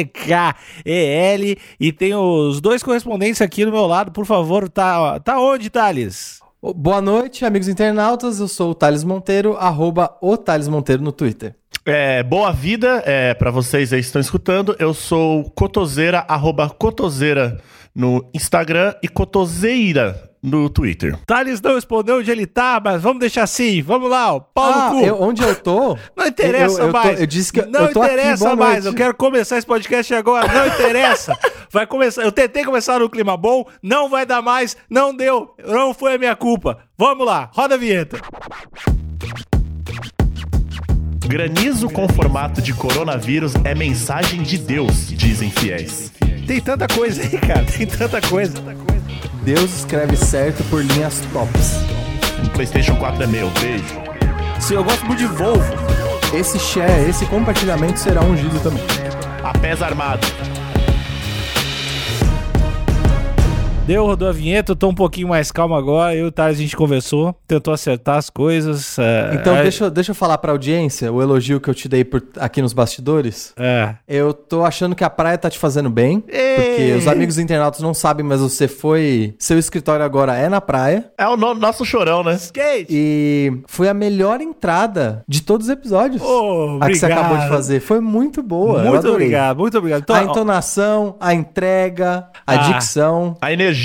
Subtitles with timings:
[1.79, 4.11] e tenho os dois correspondentes aqui do meu lado.
[4.11, 6.40] Por favor, tá, tá onde, Thales?
[6.63, 8.39] Boa noite, amigos internautas.
[8.39, 11.55] Eu sou o Thales Monteiro, arroba o Thales Monteiro no Twitter.
[11.83, 14.75] É, boa vida é, para vocês aí que estão escutando.
[14.77, 17.59] Eu sou Cotoseira, arroba Cotoseira
[17.95, 21.17] no Instagram e Cotoseira no Twitter.
[21.25, 23.81] Thales não respondeu onde ele tá, mas vamos deixar assim.
[23.81, 24.99] Vamos lá, o Paulo ah, Cu.
[25.01, 25.97] Eu, onde eu tô?
[26.15, 27.17] Não interessa eu, eu mais.
[27.17, 28.83] Tô, eu disse que não eu tô interessa aqui, mais.
[28.83, 28.87] noite.
[28.87, 30.51] Eu quero começar esse podcast agora.
[30.51, 31.37] Não interessa.
[31.71, 32.23] Vai começar.
[32.23, 36.17] Eu tentei começar no clima bom, não vai dar mais, não deu, não foi a
[36.17, 36.79] minha culpa.
[36.97, 38.19] Vamos lá, roda a vinheta.
[41.31, 46.11] Granizo com formato de coronavírus é mensagem de Deus, dizem fiéis.
[46.45, 47.63] Tem tanta coisa aí, cara.
[47.63, 48.53] Tem tanta coisa.
[49.41, 51.77] Deus escreve certo por linhas tops.
[52.51, 53.85] PlayStation 4 é meu, beijo.
[54.59, 55.73] Sim, eu gosto muito de Volvo.
[56.33, 58.83] Esse share, esse compartilhamento será ungido também.
[59.41, 60.27] A pés armado.
[63.91, 66.15] Deu, rodou a vinheta, eu tô um pouquinho mais calmo agora.
[66.15, 68.97] Eu e o Thales, a gente conversou, tentou acertar as coisas.
[68.97, 71.89] é, Então, é, deixa, eu- deixa eu falar pra audiência o elogio que eu te
[71.89, 73.53] dei por, aqui nos bastidores.
[73.57, 73.95] É.
[74.07, 76.21] Eu tô achando que a praia tá te fazendo bem.
[76.21, 79.35] Porque os amigos internautas não sabem, mas você foi.
[79.37, 81.11] Seu escritório agora é na praia.
[81.17, 82.35] É o no- nosso chorão, né?
[82.35, 82.87] Skate!
[82.89, 86.21] E foi a melhor entrada de todos os episódios.
[86.23, 87.81] Oh, a que você acabou de fazer.
[87.81, 88.83] Foi muito boa.
[88.83, 90.01] Muito obrigado, muito obrigado.
[90.03, 92.57] Então, A entonação, a entrega, a Ah.
[92.57, 93.80] dicção, A energia.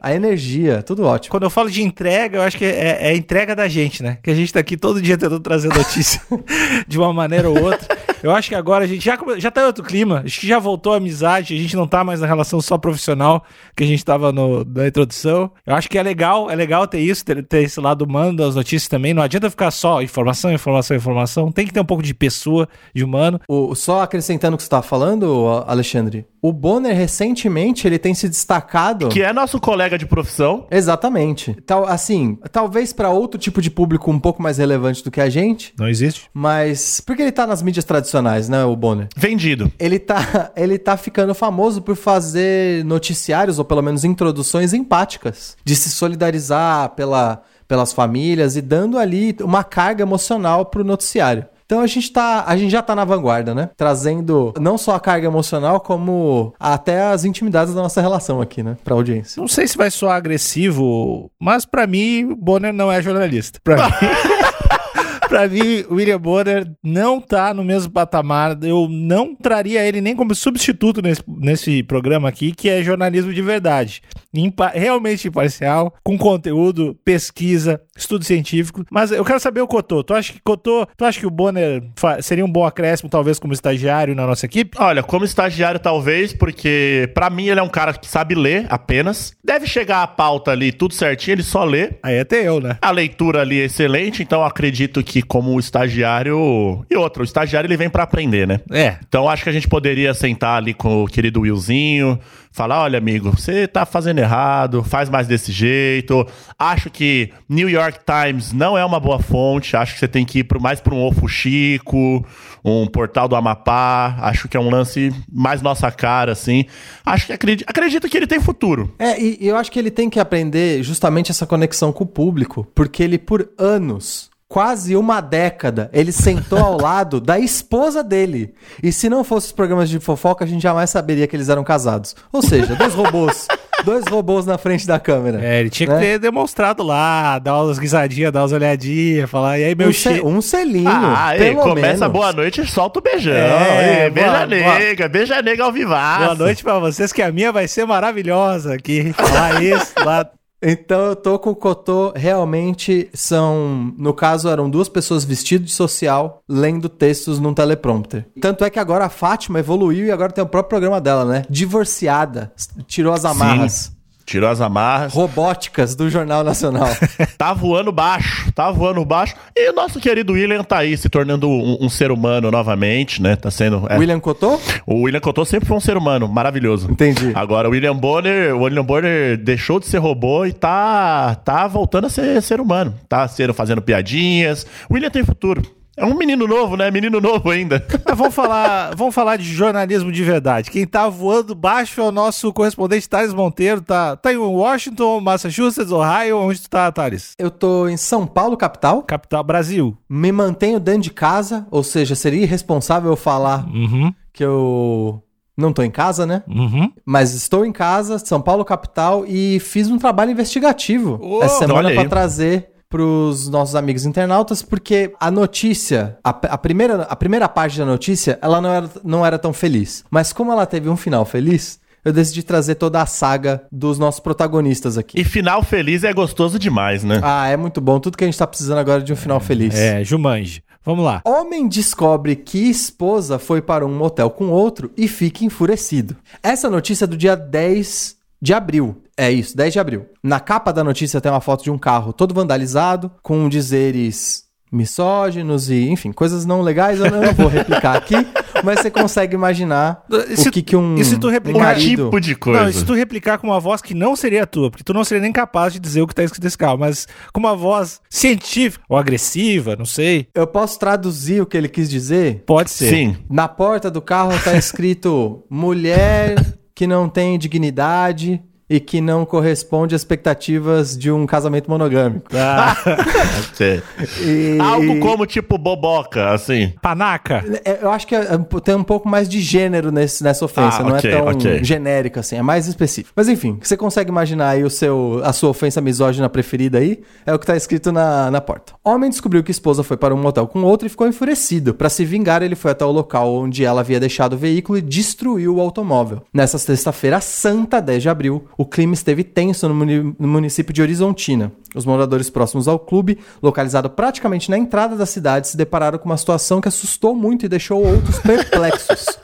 [0.00, 1.30] A energia, tudo ótimo.
[1.30, 4.18] Quando eu falo de entrega, eu acho que é, é a entrega da gente, né?
[4.22, 6.20] Que a gente tá aqui todo dia tentando trazer notícia
[6.86, 7.98] de uma maneira ou outra.
[8.22, 10.58] Eu acho que agora a gente já, já tá em outro clima, acho que já
[10.58, 13.44] voltou a amizade, a gente não tá mais na relação só profissional
[13.76, 15.50] que a gente tava no, na introdução.
[15.64, 18.54] Eu acho que é legal, é legal ter isso, ter, ter esse lado humano das
[18.54, 19.14] notícias também.
[19.14, 21.52] Não adianta ficar só informação, informação, informação.
[21.52, 23.40] Tem que ter um pouco de pessoa, de humano.
[23.48, 28.28] O, só acrescentando o que você estava falando, Alexandre, o Bonner recentemente ele tem se
[28.28, 29.08] destacado.
[29.08, 30.66] Que é nosso colega de profissão.
[30.70, 31.54] Exatamente.
[31.66, 35.28] Tal, assim, talvez para outro tipo de público um pouco mais relevante do que a
[35.28, 36.28] gente, Não existe?
[36.32, 39.08] mas porque ele tá nas mídias tradicionais, né, o Bonner?
[39.16, 39.70] Vendido.
[39.78, 45.74] Ele tá, ele tá ficando famoso por fazer noticiários, ou pelo menos introduções empáticas, de
[45.74, 51.44] se solidarizar pela, pelas famílias e dando ali uma carga emocional pro noticiário.
[51.68, 53.68] Então a gente, tá, a gente já tá na vanguarda, né?
[53.76, 58.78] Trazendo não só a carga emocional, como até as intimidades da nossa relação aqui, né?
[58.82, 59.38] Pra audiência.
[59.38, 63.60] Não sei se vai soar agressivo, mas pra mim, Bonner não é jornalista.
[63.62, 63.92] Pra mim,
[65.28, 68.58] pra mim, William Bonner não tá no mesmo patamar.
[68.62, 73.42] Eu não traria ele nem como substituto nesse, nesse programa aqui, que é jornalismo de
[73.42, 74.02] verdade.
[74.34, 78.84] Impa- realmente imparcial, com conteúdo, pesquisa, estudo científico.
[78.90, 80.02] Mas eu quero saber o Cotô.
[80.04, 81.82] Tu acha que Cotô, tu acha que o Bonner
[82.20, 84.76] seria um bom acréscimo, talvez, como estagiário na nossa equipe?
[84.80, 89.32] Olha, como estagiário talvez, porque pra mim ele é um cara que sabe ler apenas.
[89.44, 91.92] Deve chegar a pauta ali tudo certinho, ele só lê.
[92.02, 92.76] Aí até eu, né?
[92.82, 96.84] A leitura ali é excelente, então acredito que como estagiário...
[96.90, 98.60] E outro, o estagiário ele vem pra aprender, né?
[98.70, 98.96] É.
[99.08, 102.18] Então acho que a gente poderia sentar ali com o querido Willzinho,
[102.50, 106.26] falar, olha amigo, você tá fazendo errado, faz mais desse jeito.
[106.58, 110.40] Acho que New York Times não é uma boa fonte, acho que você tem que
[110.40, 112.24] ir pro, mais para um Ofo Chico,
[112.64, 116.64] um portal do Amapá, acho que é um lance mais nossa cara, assim.
[117.04, 118.94] Acho que acredito, acredito que ele tem futuro.
[118.98, 122.66] É, e eu acho que ele tem que aprender justamente essa conexão com o público,
[122.74, 128.54] porque ele por anos, quase uma década, ele sentou ao lado da esposa dele.
[128.82, 131.62] E se não fosse os programas de fofoca, a gente jamais saberia que eles eram
[131.62, 132.16] casados.
[132.32, 133.46] Ou seja, dois robôs,
[133.84, 135.44] dois robôs na frente da câmera.
[135.44, 136.00] É, ele tinha que Né?
[136.00, 140.26] ter demonstrado lá, dar umas risadinhas, dar umas olhadinhas, falar, e aí, meu um, cheiro.
[140.26, 142.12] um selinho, Ah, pelo começa menos.
[142.12, 143.34] boa noite e solta o beijão.
[143.34, 146.24] É, Aí, beija boa- boa- nega, beija nega ao vivaço.
[146.24, 149.12] Boa noite pra vocês, que a minha vai ser maravilhosa aqui.
[149.12, 150.26] Falar isso, lá.
[150.60, 155.72] Então eu tô com o Cotô, realmente são, no caso eram duas pessoas vestidas de
[155.72, 158.26] social lendo textos num teleprompter.
[158.40, 161.44] Tanto é que agora a Fátima evoluiu e agora tem o próprio programa dela, né?
[161.48, 162.52] Divorciada,
[162.86, 163.96] tirou as amarras.
[164.28, 165.14] Tirou as amarras.
[165.14, 166.90] Robóticas do Jornal Nacional.
[167.38, 169.34] tá voando baixo, tá voando baixo.
[169.56, 173.36] E o nosso querido William tá aí se tornando um, um ser humano novamente, né?
[173.36, 173.86] Tá sendo.
[173.88, 173.96] é.
[173.96, 174.60] William Cotô?
[174.86, 176.90] O William Cotô sempre foi um ser humano, maravilhoso.
[176.90, 177.32] Entendi.
[177.34, 182.06] Agora o William Bonner, o William Bonner deixou de ser robô e tá, tá voltando
[182.06, 182.94] a ser ser humano.
[183.08, 184.66] Tá sendo, fazendo piadinhas.
[184.90, 185.62] O William tem futuro.
[185.98, 186.90] É um menino novo, né?
[186.90, 187.84] Menino novo ainda.
[188.06, 190.70] Mas vamos falar, vamos falar de jornalismo de verdade.
[190.70, 193.80] Quem tá voando baixo é o nosso correspondente Thales Monteiro.
[193.80, 196.38] Tá, tá em Washington, Massachusetts, Ohio.
[196.38, 197.32] Onde tu tá, Thales?
[197.38, 199.02] Eu tô em São Paulo, capital.
[199.02, 199.96] Capital Brasil.
[200.08, 205.20] Me mantenho dentro de casa, ou seja, seria irresponsável eu falar Uhum, que eu
[205.56, 206.44] não tô em casa, né?
[206.48, 206.92] uhum.
[207.04, 211.90] Mas estou em casa, São Paulo capital, e fiz um trabalho investigativo Oh, essa semana
[211.92, 217.48] para trazer para os nossos amigos internautas, porque a notícia, a, a primeira, a primeira
[217.48, 220.04] parte da notícia, ela não era, não era tão feliz.
[220.10, 224.20] Mas como ela teve um final feliz, eu decidi trazer toda a saga dos nossos
[224.20, 225.20] protagonistas aqui.
[225.20, 227.20] E final feliz é gostoso demais, né?
[227.22, 228.00] Ah, é muito bom.
[228.00, 229.74] Tudo que a gente tá precisando agora é de um final feliz.
[229.74, 230.62] É, Jumanji.
[230.84, 231.20] Vamos lá.
[231.26, 236.16] Homem descobre que esposa foi para um motel com outro e fica enfurecido.
[236.42, 239.02] Essa notícia é do dia 10 de abril.
[239.16, 240.06] É isso, 10 de abril.
[240.22, 245.70] Na capa da notícia tem uma foto de um carro todo vandalizado, com dizeres misóginos
[245.70, 247.00] e, enfim, coisas não legais.
[247.00, 248.14] Eu não vou replicar aqui,
[248.62, 250.04] mas você consegue imaginar
[250.36, 252.04] se- o que, que um, e se tu replicar- Um marido...
[252.04, 252.60] tipo de coisa.
[252.62, 254.92] Não, e se tu replicar com uma voz que não seria a tua, porque tu
[254.92, 257.56] não seria nem capaz de dizer o que tá escrito nesse carro, mas com uma
[257.56, 260.28] voz científica ou agressiva, não sei.
[260.34, 262.42] Eu posso traduzir o que ele quis dizer?
[262.46, 262.90] Pode ser.
[262.90, 263.16] Sim.
[263.30, 266.36] Na porta do carro tá escrito mulher
[266.78, 268.40] que não tem dignidade
[268.70, 272.26] e que não corresponde às expectativas de um casamento monogâmico.
[272.34, 272.76] Ah,
[273.60, 273.82] É.
[274.20, 276.72] E- Algo como tipo boboca, assim.
[276.80, 277.44] panaca.
[277.64, 280.78] É, Eu acho que é- é- tem um pouco mais de gênero nesse- nessa ofensa,
[280.80, 281.64] Ah, não ok, é tão ok.
[281.64, 283.12] genérica assim, é mais específico.
[283.16, 287.00] Mas enfim, você consegue imaginar aí o seu, a sua ofensa misógina preferida aí?
[287.26, 288.72] É o que tá escrito na, na porta.
[288.84, 291.74] Homem descobriu que esposa foi para um motel com outro e ficou enfurecido.
[291.74, 294.82] Para se vingar, ele foi até o local onde ela havia deixado o veículo e
[294.82, 296.22] destruiu o automóvel.
[296.32, 300.82] Nessa sexta-feira santa, 10 de abril, o clima esteve tenso no, muni- no município de
[300.82, 301.52] Horizontina.
[301.74, 306.16] Os moradores próximos ao clube, localizado praticamente na entrada da cidade, se depararam com uma
[306.16, 309.06] situação que assustou muito e deixou outros perplexos.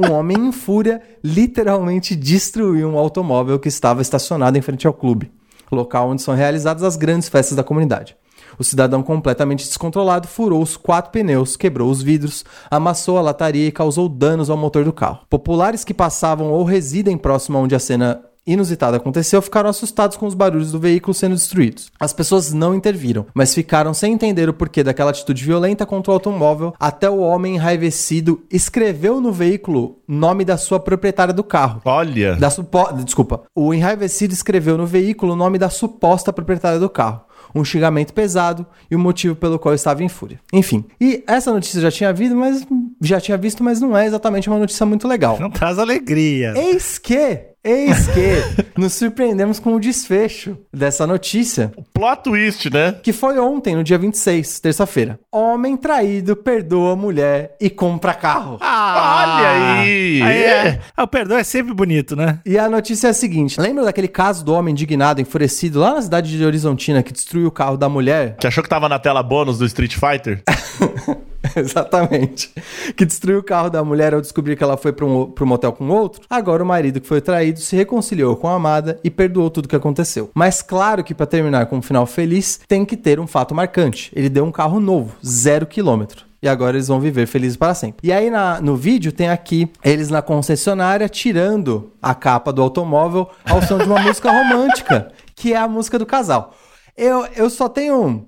[0.00, 5.28] Um homem em fúria literalmente destruiu um automóvel que estava estacionado em frente ao clube,
[5.72, 8.16] local onde são realizadas as grandes festas da comunidade.
[8.56, 13.72] O cidadão, completamente descontrolado, furou os quatro pneus, quebrou os vidros, amassou a lataria e
[13.72, 15.18] causou danos ao motor do carro.
[15.28, 18.22] Populares que passavam ou residem próximo a onde a cena
[18.52, 21.90] inusitada aconteceu ficaram assustados com os barulhos do veículo sendo destruídos.
[21.98, 26.14] As pessoas não interviram, mas ficaram sem entender o porquê daquela atitude violenta contra o
[26.14, 31.82] automóvel, até o homem enraivecido escreveu no veículo nome da sua proprietária do carro.
[31.84, 32.36] Olha.
[32.36, 32.92] Da supo...
[33.04, 33.42] Desculpa.
[33.54, 37.22] O enraivecido escreveu no veículo o nome da suposta proprietária do carro.
[37.54, 40.38] Um xingamento pesado e o motivo pelo qual estava em fúria.
[40.52, 40.84] Enfim.
[41.00, 42.66] E essa notícia eu já tinha visto, mas
[43.00, 45.38] já tinha visto, mas não é exatamente uma notícia muito legal.
[45.40, 46.52] Não traz alegria.
[46.56, 52.94] Eis que, eis que nos surpreendemos com o desfecho dessa notícia, Plot twist, né?
[53.02, 55.18] que foi ontem, no dia 26, terça-feira.
[55.32, 58.58] Homem traído perdoa mulher e compra carro.
[58.60, 59.48] Olha
[59.80, 60.22] aí.
[60.22, 60.48] Aí É.
[60.68, 60.80] é.
[60.96, 62.40] Ah, o perdão é sempre bonito, né?
[62.46, 66.02] E a notícia é a seguinte: lembra daquele caso do homem indignado, enfurecido lá na
[66.02, 68.36] cidade de Horizontina que destruiu o carro da mulher?
[68.38, 70.42] Que achou que tava na tela bônus do Street Fighter?
[71.56, 72.52] Exatamente.
[72.96, 75.72] Que destruiu o carro da mulher ao descobrir que ela foi para um, um motel
[75.72, 76.22] com outro.
[76.28, 79.68] Agora o marido que foi traído se reconciliou com a amada e perdoou tudo o
[79.68, 80.30] que aconteceu.
[80.34, 84.10] Mas claro que para terminar com um final feliz, tem que ter um fato marcante.
[84.14, 86.26] Ele deu um carro novo, zero quilômetro.
[86.40, 88.06] E agora eles vão viver felizes para sempre.
[88.06, 93.28] E aí na- no vídeo tem aqui eles na concessionária tirando a capa do automóvel
[93.44, 96.54] ao som de uma música romântica, que é a música do casal.
[96.98, 98.26] Eu, eu só tenho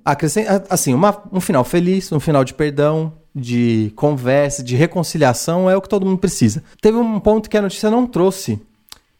[0.68, 5.82] assim, uma, um final feliz, um final de perdão, de conversa, de reconciliação, é o
[5.82, 6.62] que todo mundo precisa.
[6.80, 8.62] Teve um ponto que a notícia não trouxe,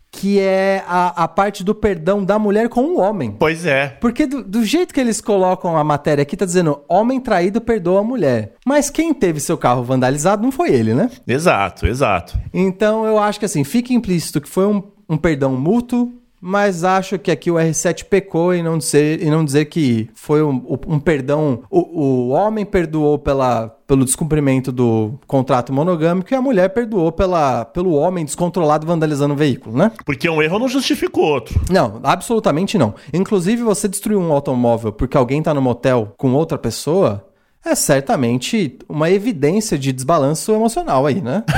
[0.09, 3.35] que é a, a parte do perdão da mulher com o homem.
[3.38, 3.88] Pois é.
[4.00, 8.00] Porque do, do jeito que eles colocam a matéria aqui, tá dizendo homem traído perdoa
[8.00, 8.54] a mulher.
[8.64, 11.11] Mas quem teve seu carro vandalizado não foi ele, né?
[11.26, 12.38] Exato, exato.
[12.54, 17.18] Então eu acho que assim, fica implícito que foi um, um perdão mútuo, mas acho
[17.18, 20.99] que aqui o R7 pecou em não dizer, em não dizer que foi um, um
[20.99, 21.62] perdão.
[21.70, 27.64] O, o homem perdoou pela, pelo descumprimento do contrato monogâmico e a mulher perdoou pela,
[27.66, 29.92] pelo homem descontrolado vandalizando o veículo, né?
[30.06, 31.61] Porque um erro não justifica o outro.
[31.70, 32.94] Não, absolutamente não.
[33.12, 37.25] Inclusive, você destruir um automóvel porque alguém tá no motel com outra pessoa
[37.64, 41.45] é certamente uma evidência de desbalanço emocional aí, né?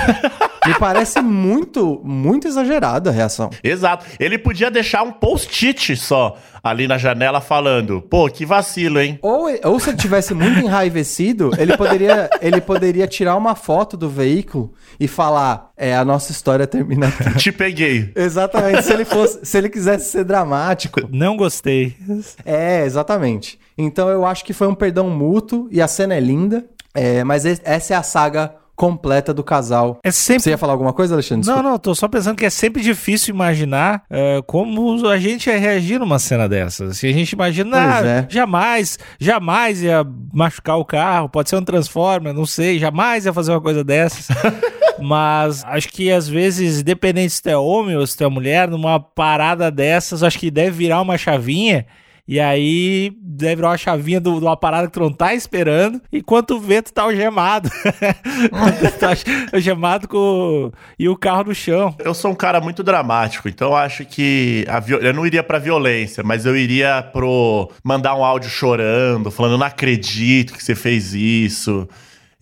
[0.65, 3.51] Me parece muito, muito exagerada a reação.
[3.65, 4.07] Exato.
[4.21, 9.19] Ele podia deixar um post-it só ali na janela falando: pô, que vacilo, hein?
[9.21, 14.09] Ou, ou se ele tivesse muito enraivecido, ele poderia, ele poderia tirar uma foto do
[14.09, 17.35] veículo e falar: é, a nossa história termina aqui.
[17.39, 18.13] Te peguei.
[18.15, 18.85] Exatamente.
[18.85, 21.01] Se ele fosse, se ele quisesse ser dramático.
[21.11, 21.97] Não gostei.
[22.45, 23.59] É, exatamente.
[23.77, 26.65] Então eu acho que foi um perdão mútuo e a cena é linda.
[26.95, 29.99] É, mas es- essa é a saga completa do casal.
[30.03, 31.47] É sempre Você ia falar alguma coisa, Alexandre?
[31.47, 31.71] Não, Desculpa.
[31.71, 35.99] não, tô só pensando que é sempre difícil imaginar é, como a gente ia reagir
[36.01, 36.97] numa cena dessas.
[36.99, 38.27] Se a gente imagina, ah, é.
[38.29, 43.53] jamais, jamais ia machucar o carro, pode ser um Transformer, não sei, jamais ia fazer
[43.53, 44.27] uma coisa dessas.
[44.99, 48.69] Mas acho que às vezes, independente se tu é homem ou se tu é mulher,
[48.69, 51.87] numa parada dessas, acho que deve virar uma chavinha.
[52.33, 56.01] E aí deve virar uma chavinha do- de uma parada que tu não tá esperando,
[56.11, 57.69] enquanto o vento tá algemado.
[58.99, 59.11] tá
[59.53, 61.95] algemado com e o carro no chão.
[61.99, 65.43] Eu sou um cara muito dramático, então eu acho que a viol- eu não iria
[65.43, 70.75] pra violência, mas eu iria pro mandar um áudio chorando, falando não acredito que você
[70.75, 71.87] fez isso.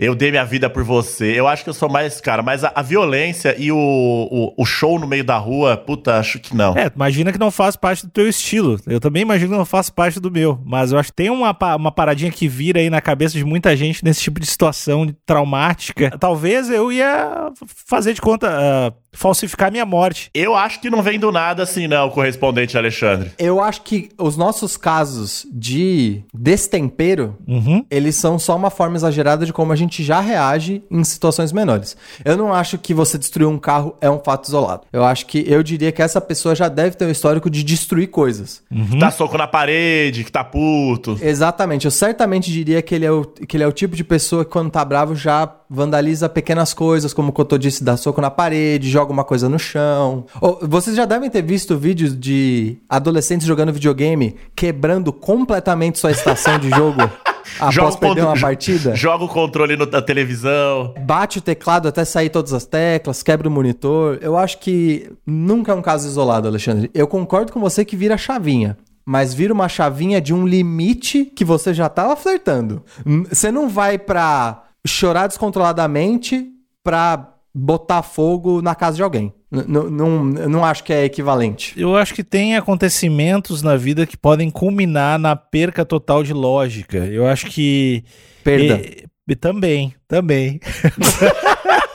[0.00, 1.38] Eu dei minha vida por você.
[1.38, 4.64] Eu acho que eu sou mais, cara, mas a, a violência e o, o, o
[4.64, 6.74] show no meio da rua, puta, acho que não.
[6.74, 8.80] É, imagina que não faz parte do teu estilo.
[8.86, 10.58] Eu também imagino que não faz parte do meu.
[10.64, 13.76] Mas eu acho que tem uma, uma paradinha que vira aí na cabeça de muita
[13.76, 16.16] gente nesse tipo de situação traumática.
[16.18, 17.52] Talvez eu ia
[17.86, 20.30] fazer de conta, ah, falsificar minha morte.
[20.34, 23.32] Eu acho que não vem do nada assim, não, o correspondente Alexandre.
[23.38, 27.84] Eu acho que os nossos casos de destempero, Uhum.
[27.90, 31.96] eles são só uma forma exagerada de como a gente já reage em situações menores.
[32.24, 34.82] Eu não acho que você destruir um carro é um fato isolado.
[34.92, 38.08] Eu acho que eu diria que essa pessoa já deve ter um histórico de destruir
[38.08, 38.62] coisas.
[38.98, 41.18] Dá soco na parede, que tá puto.
[41.20, 41.84] Exatamente.
[41.86, 44.50] Eu certamente diria que ele, é o, que ele é o tipo de pessoa que,
[44.50, 48.90] quando tá bravo, já vandaliza pequenas coisas, como o Cotô disse, dá soco na parede,
[48.90, 50.26] joga uma coisa no chão.
[50.40, 56.58] Ou, vocês já devem ter visto vídeos de adolescentes jogando videogame, quebrando completamente sua estação
[56.58, 57.00] de jogo
[57.58, 58.94] após Joga perder uma partida.
[58.96, 60.94] Joga o controle no- na televisão.
[61.00, 64.18] Bate o teclado até sair todas as teclas, quebra o monitor.
[64.20, 66.90] Eu acho que nunca é um caso isolado, Alexandre.
[66.94, 68.76] Eu concordo com você que vira chavinha.
[69.04, 72.84] Mas vira uma chavinha de um limite que você já tava flertando.
[73.04, 76.46] N- Você não vai pra chorar descontroladamente
[76.84, 79.32] pra botar fogo na casa de alguém.
[79.50, 79.90] Não,
[80.24, 81.74] não acho que é equivalente.
[81.76, 86.98] Eu acho que tem acontecimentos na vida que podem culminar na perca total de lógica.
[86.98, 88.04] Eu acho que.
[88.44, 88.80] Perda.
[89.28, 90.60] E também, também.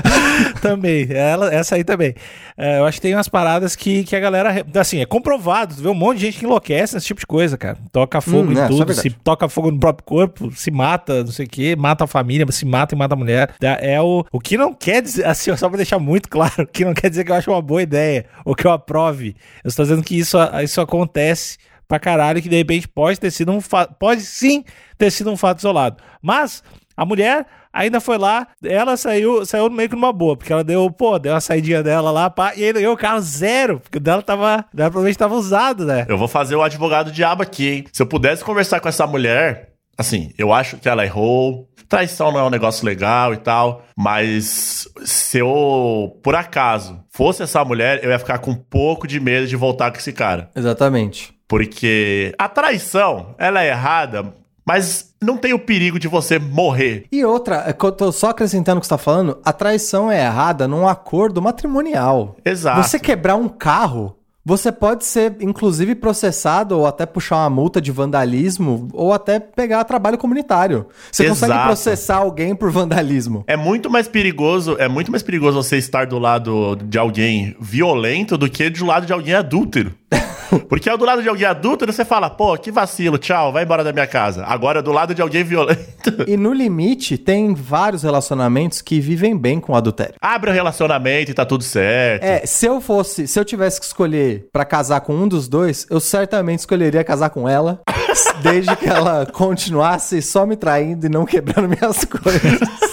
[0.60, 2.14] também, ela, essa aí também.
[2.56, 4.64] É, eu acho que tem umas paradas que, que a galera.
[4.74, 5.74] Assim, é comprovado.
[5.74, 7.78] Tu vê um monte de gente que enlouquece nesse tipo de coisa, cara.
[7.90, 11.24] Toca fogo Hum, em é, é tudo, se toca fogo no próprio corpo, se mata,
[11.24, 13.54] não sei o quê, mata a família, se mata e mata a mulher.
[13.60, 16.94] É o, o que não quer dizer, assim, só pra deixar muito claro, que não
[16.94, 19.36] quer dizer que eu acho uma boa ideia, ou que eu aprove.
[19.64, 21.58] Eu estou dizendo que isso, isso acontece
[21.88, 24.64] pra caralho, que de repente pode ter sido um fato, pode sim
[24.96, 25.96] ter sido um fato isolado.
[26.22, 26.62] Mas
[26.96, 30.90] a mulher ainda foi lá, ela saiu, saiu meio que numa boa, porque ela deu,
[30.90, 34.00] pô, deu uma saidinha dela lá, pá, e ainda ganhou o carro zero, porque o
[34.00, 36.04] dela tava, dela provavelmente tava usado, né?
[36.08, 37.84] Eu vou fazer o advogado diabo aqui, hein?
[37.92, 41.68] Se eu pudesse conversar com essa mulher, assim, eu acho que ela errou.
[41.88, 47.62] Traição não é um negócio legal e tal, mas se eu, por acaso, fosse essa
[47.66, 50.48] mulher, eu ia ficar com um pouco de medo de voltar com esse cara.
[50.56, 51.34] Exatamente.
[51.46, 54.32] Porque a traição, ela é errada,
[54.64, 57.06] mas não tem o perigo de você morrer.
[57.10, 60.10] E outra, é que eu tô só acrescentando o que você tá falando, a traição
[60.10, 62.36] é errada num acordo matrimonial.
[62.44, 62.82] Exato.
[62.82, 67.92] Você quebrar um carro, você pode ser, inclusive, processado ou até puxar uma multa de
[67.92, 70.86] vandalismo ou até pegar trabalho comunitário.
[71.12, 71.66] Você consegue Exato.
[71.68, 73.44] processar alguém por vandalismo.
[73.46, 78.36] É muito mais perigoso, é muito mais perigoso você estar do lado de alguém violento
[78.36, 79.94] do que do lado de alguém adúltero.
[80.68, 83.84] Porque ao do lado de alguém adúltero, você fala, pô, que vacilo, tchau, vai embora
[83.84, 84.44] da minha casa.
[84.44, 85.82] Agora, do lado de alguém violento,
[86.26, 90.14] E no limite, tem vários relacionamentos que vivem bem com adultério.
[90.20, 92.22] abre o relacionamento e tá tudo certo.
[92.22, 95.86] É, se eu fosse, se eu tivesse que escolher pra casar com um dos dois,
[95.90, 97.80] eu certamente escolheria casar com ela,
[98.42, 102.91] desde que ela continuasse só me traindo e não quebrando minhas coisas.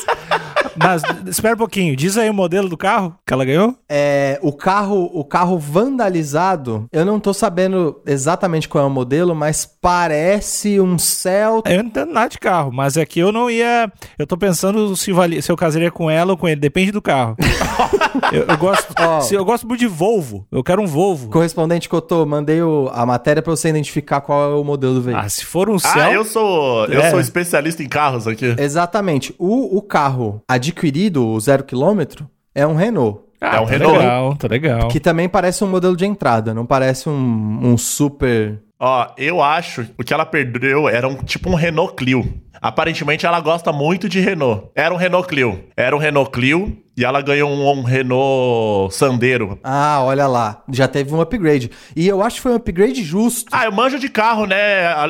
[0.81, 3.75] Mas espera um pouquinho, diz aí o modelo do carro que ela ganhou?
[3.87, 9.35] É, o carro, o carro vandalizado, eu não tô sabendo exatamente qual é o modelo,
[9.35, 11.71] mas parece um Celta.
[11.71, 13.91] Eu não entendo nada de carro, mas é que eu não ia.
[14.17, 17.01] Eu tô pensando se, valia- se eu casaria com ela ou com ele, depende do
[17.01, 17.35] carro.
[18.31, 19.21] eu, eu gosto, Ó.
[19.21, 21.29] se eu gosto muito de Volvo, eu quero um Volvo.
[21.29, 24.95] Correspondente que eu tô, mandei o- a matéria pra você identificar qual é o modelo
[24.95, 25.25] do veículo.
[25.25, 26.11] Ah, se for um Ah, céu.
[26.11, 27.09] eu sou eu É.
[27.11, 28.55] sou especialista em carros aqui.
[28.57, 29.33] Exatamente.
[29.37, 33.21] O, o carro, a adquirido, o zero quilômetro, é um Renault.
[33.41, 33.97] Ah, É um tá Renault.
[33.97, 34.87] legal, tá legal.
[34.89, 38.59] Que também parece um modelo de entrada, não parece um, um super.
[38.79, 42.41] Ó, eu acho que o que ela perdeu era um tipo um Renault Clio.
[42.61, 44.67] Aparentemente ela gosta muito de Renault.
[44.75, 45.63] Era um Renault Clio.
[45.77, 49.57] Era um Renault Clio e ela ganhou um, um Renault Sandero.
[49.63, 51.71] Ah, olha lá, já teve um upgrade.
[51.95, 53.49] E eu acho que foi um upgrade justo.
[53.51, 54.57] Ah, eu manjo de carro, né,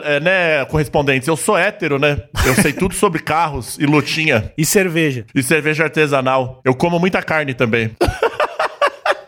[0.03, 1.27] é, né, correspondentes?
[1.27, 2.21] Eu sou hétero, né?
[2.45, 5.25] Eu sei tudo sobre carros e lutinha E cerveja.
[5.33, 6.61] e cerveja artesanal.
[6.63, 7.91] Eu como muita carne também.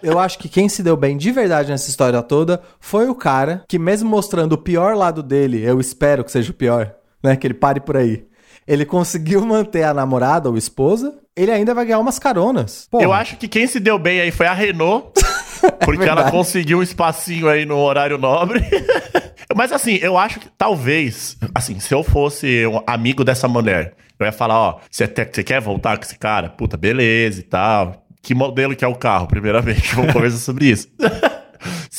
[0.03, 3.63] Eu acho que quem se deu bem de verdade nessa história toda foi o cara
[3.67, 6.91] que, mesmo mostrando o pior lado dele, eu espero que seja o pior,
[7.23, 7.35] né?
[7.35, 8.25] Que ele pare por aí.
[8.67, 12.87] Ele conseguiu manter a namorada ou esposa, ele ainda vai ganhar umas caronas.
[12.89, 15.11] Porra, Eu acho que quem se deu bem aí foi a Renault,
[15.85, 16.31] porque ela verdade.
[16.31, 18.61] conseguiu um espacinho aí no horário nobre.
[19.55, 24.25] Mas assim, eu acho que talvez, assim, se eu fosse um amigo dessa mulher, eu
[24.25, 26.47] ia falar, ó, você quer voltar com esse cara?
[26.49, 28.05] Puta, beleza e tal.
[28.21, 29.95] Que modelo que é o carro, primeiramente?
[29.95, 30.87] Vamos conversar sobre isso.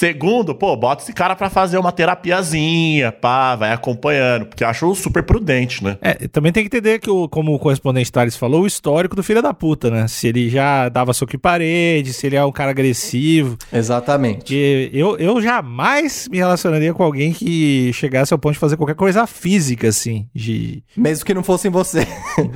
[0.03, 4.93] Segundo, pô, bota esse cara pra fazer uma terapiazinha, pá, vai acompanhando, porque eu acho
[4.97, 5.97] super prudente, né?
[6.03, 9.23] É, também tem que entender que, o, como o correspondente Thales falou, o histórico do
[9.23, 10.09] filho da puta, né?
[10.09, 13.57] Se ele já dava soco em parede, se ele é um cara agressivo.
[13.73, 14.39] Exatamente.
[14.39, 18.97] Porque eu, eu jamais me relacionaria com alguém que chegasse ao ponto de fazer qualquer
[18.97, 20.27] coisa física, assim.
[20.35, 20.83] De.
[20.97, 22.05] Mesmo que não fossem você.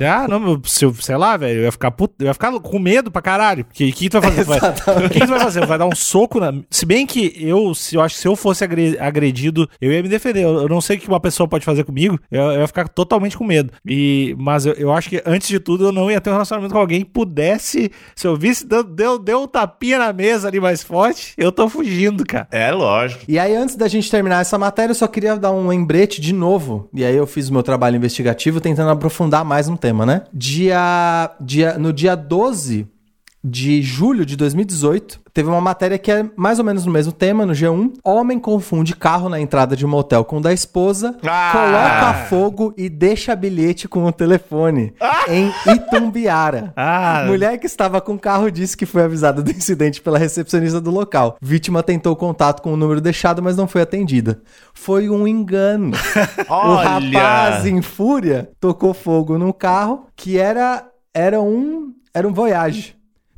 [0.09, 2.51] Ah, não, meu, se eu- sei lá, velho, eu ia ficar puto, eu ia ficar
[2.59, 3.63] com medo pra caralho.
[3.65, 4.57] Porque o que tu vai fazer?
[5.05, 5.65] O que tu vai fazer?
[5.65, 6.53] Vai dar um soco na.
[6.69, 10.01] Se bem que eu, se, eu acho que se eu fosse agre- agredido, eu ia
[10.01, 10.43] me defender.
[10.43, 12.87] Eu, eu não sei o que uma pessoa pode fazer comigo, eu, eu ia ficar
[12.87, 13.71] totalmente com medo.
[13.85, 16.73] E, mas eu, eu acho que, antes de tudo, eu não ia ter um relacionamento
[16.73, 17.91] com alguém que pudesse.
[18.15, 21.67] Se eu visse, deu, deu, deu um tapinha na mesa ali mais forte, eu tô
[21.69, 22.47] fugindo, cara.
[22.51, 23.23] É lógico.
[23.27, 26.33] E aí, antes da gente terminar essa matéria, eu só queria dar um lembrete de
[26.33, 26.89] novo.
[26.93, 30.23] E aí eu fiz o meu trabalho investigativo tentando aprofundar mais no tema, né?
[30.33, 32.87] Dia, dia, no dia 12
[33.49, 37.45] de julho de 2018, teve uma matéria que é mais ou menos no mesmo tema,
[37.45, 37.93] no G1.
[38.03, 41.51] Homem confunde carro na entrada de um motel com o da esposa, Ah!
[41.53, 44.93] coloca fogo e deixa bilhete com o telefone
[45.29, 46.73] em Itumbiara.
[46.79, 47.23] Ah.
[47.27, 50.91] Mulher que estava com o carro disse que foi avisada do incidente pela recepcionista do
[50.91, 51.37] local.
[51.41, 54.41] Vítima tentou contato com o número deixado, mas não foi atendida.
[54.73, 55.91] Foi um engano.
[56.49, 62.96] o rapaz, em fúria, tocou fogo no carro que era, era um era um Voyage.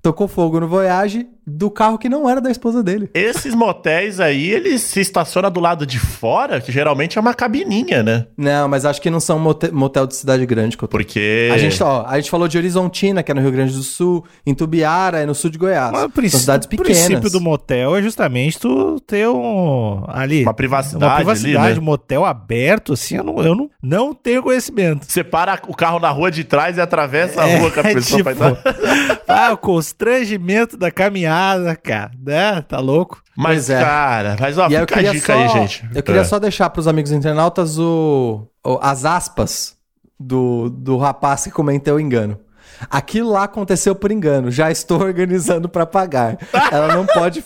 [0.09, 3.09] Tocou fogo no Voyage do carro que não era da esposa dele.
[3.13, 8.03] Esses motéis aí, eles se estacionam do lado de fora, que geralmente é uma cabininha,
[8.03, 8.27] né?
[8.37, 10.77] Não, mas acho que não são mote- motel de cidade grande.
[10.77, 10.97] Que eu tô...
[10.97, 11.49] Porque.
[11.53, 14.23] A gente, ó, a gente falou de Horizontina, que é no Rio Grande do Sul,
[14.45, 15.91] em Tubiara, é no sul de Goiás.
[15.91, 17.05] Mas o São princípio, cidades o pequenas.
[17.05, 20.03] princípio do motel é justamente tu ter um.
[20.07, 20.43] Ali.
[20.43, 21.79] Uma privacidade Uma privacidade, ali, né?
[21.79, 25.05] um motel aberto, assim, eu não, eu não, não tenho conhecimento.
[25.07, 27.83] Você para o carro na rua de trás e atravessa a É, rua com a
[27.93, 29.19] pessoa pra tipo, entrar.
[29.27, 31.38] ah, o constrangimento da caminhada,
[31.81, 32.61] cara, né?
[32.61, 33.21] Tá louco?
[33.37, 33.79] Mas, Pois é.
[33.81, 35.89] cara, mas ó, E aí eu fica a queria dica só, aí, gente.
[35.95, 36.25] Eu queria É.
[36.25, 39.75] só deixar pros amigos internautas o, o- as aspas
[40.19, 42.37] do, do rapaz que cometeu o engano.
[42.89, 44.49] Aquilo lá aconteceu por engano.
[44.49, 46.37] Já estou organizando para pagar.
[46.71, 47.43] Ela não pode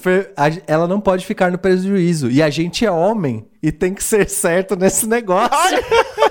[0.67, 2.29] ela não pode ficar no prejuízo.
[2.29, 5.49] E a gente é homem e tem que ser certo nesse negócio.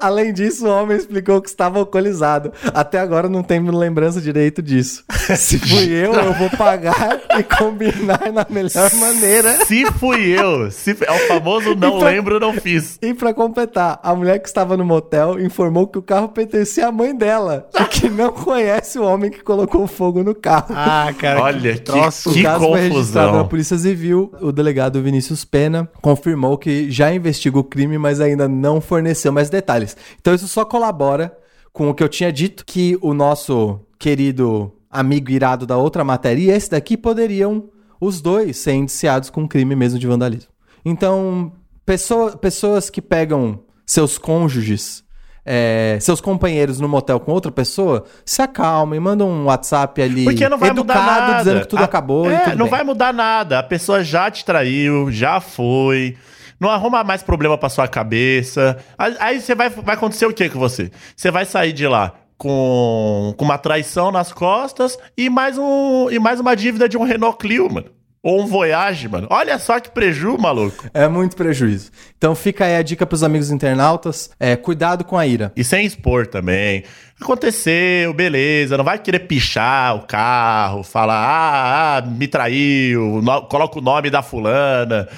[0.00, 2.52] Além disso, o homem explicou que estava alcoolizado.
[2.74, 5.04] Até agora não tenho lembrança direito disso.
[5.36, 9.64] Se fui eu, eu vou pagar e combinar na melhor maneira.
[9.64, 12.98] Se fui eu, se é o famoso não pra- lembro, não fiz.
[13.02, 16.92] E pra completar, a mulher que estava no motel informou que o carro pertencia à
[16.92, 20.66] mãe dela, e que não conhece o homem que colocou fogo no carro.
[20.70, 21.40] Ah, cara.
[21.42, 22.32] Olha, que, troço.
[22.32, 23.48] que o caso foi registrado na confusão.
[23.48, 24.32] Polícia Civil.
[24.40, 29.48] O delegado Vinícius Pena confirmou que já investiga o crime, mas ainda não forneceu mais
[29.50, 29.96] detalhes.
[30.20, 31.36] Então isso só colabora
[31.72, 36.40] com o que eu tinha dito, que o nosso querido amigo irado da outra matéria
[36.42, 37.68] e esse daqui poderiam
[38.00, 40.50] os dois ser indiciados com crime mesmo de vandalismo.
[40.84, 41.52] Então,
[41.84, 45.04] pessoa- pessoas que pegam seus cônjuges,
[45.44, 50.48] é, seus companheiros no motel com outra pessoa, se acalmem, mandam um WhatsApp ali Porque
[50.48, 51.38] não vai mudar educado, nada.
[51.38, 52.70] dizendo que tudo A- acabou É, tudo não bem.
[52.70, 53.58] vai mudar nada.
[53.58, 56.16] A pessoa já te traiu, já foi.
[56.60, 58.76] Não arruma mais problema pra sua cabeça.
[58.98, 60.90] Aí- você vai, vai acontecer o que com você?
[61.16, 66.18] Você vai sair de lá com, com uma traição nas costas e mais, um, e
[66.18, 67.90] mais uma dívida de um Renault Clio, mano.
[68.22, 69.28] Ou um Voyage, mano.
[69.30, 70.84] Olha só que preju, maluco.
[70.92, 71.92] É muito prejuízo.
[72.18, 74.30] Então fica aí a dica pros amigos internautas.
[74.40, 75.52] É, cuidado com a ira.
[75.54, 76.82] E sem expor também.
[77.20, 78.76] Aconteceu, beleza.
[78.76, 84.10] Não vai querer pichar o carro, falar, ah, ah me traiu, no- coloca o nome
[84.10, 85.08] da fulana.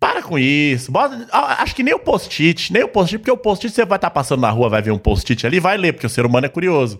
[0.00, 0.90] Para com isso.
[0.90, 4.08] Bota- acho que nem o post-it, nem o post-it, porque o post-it você vai estar
[4.10, 6.48] passando na rua, vai ver um post-it ali, vai ler, porque o ser humano é
[6.48, 6.98] curioso.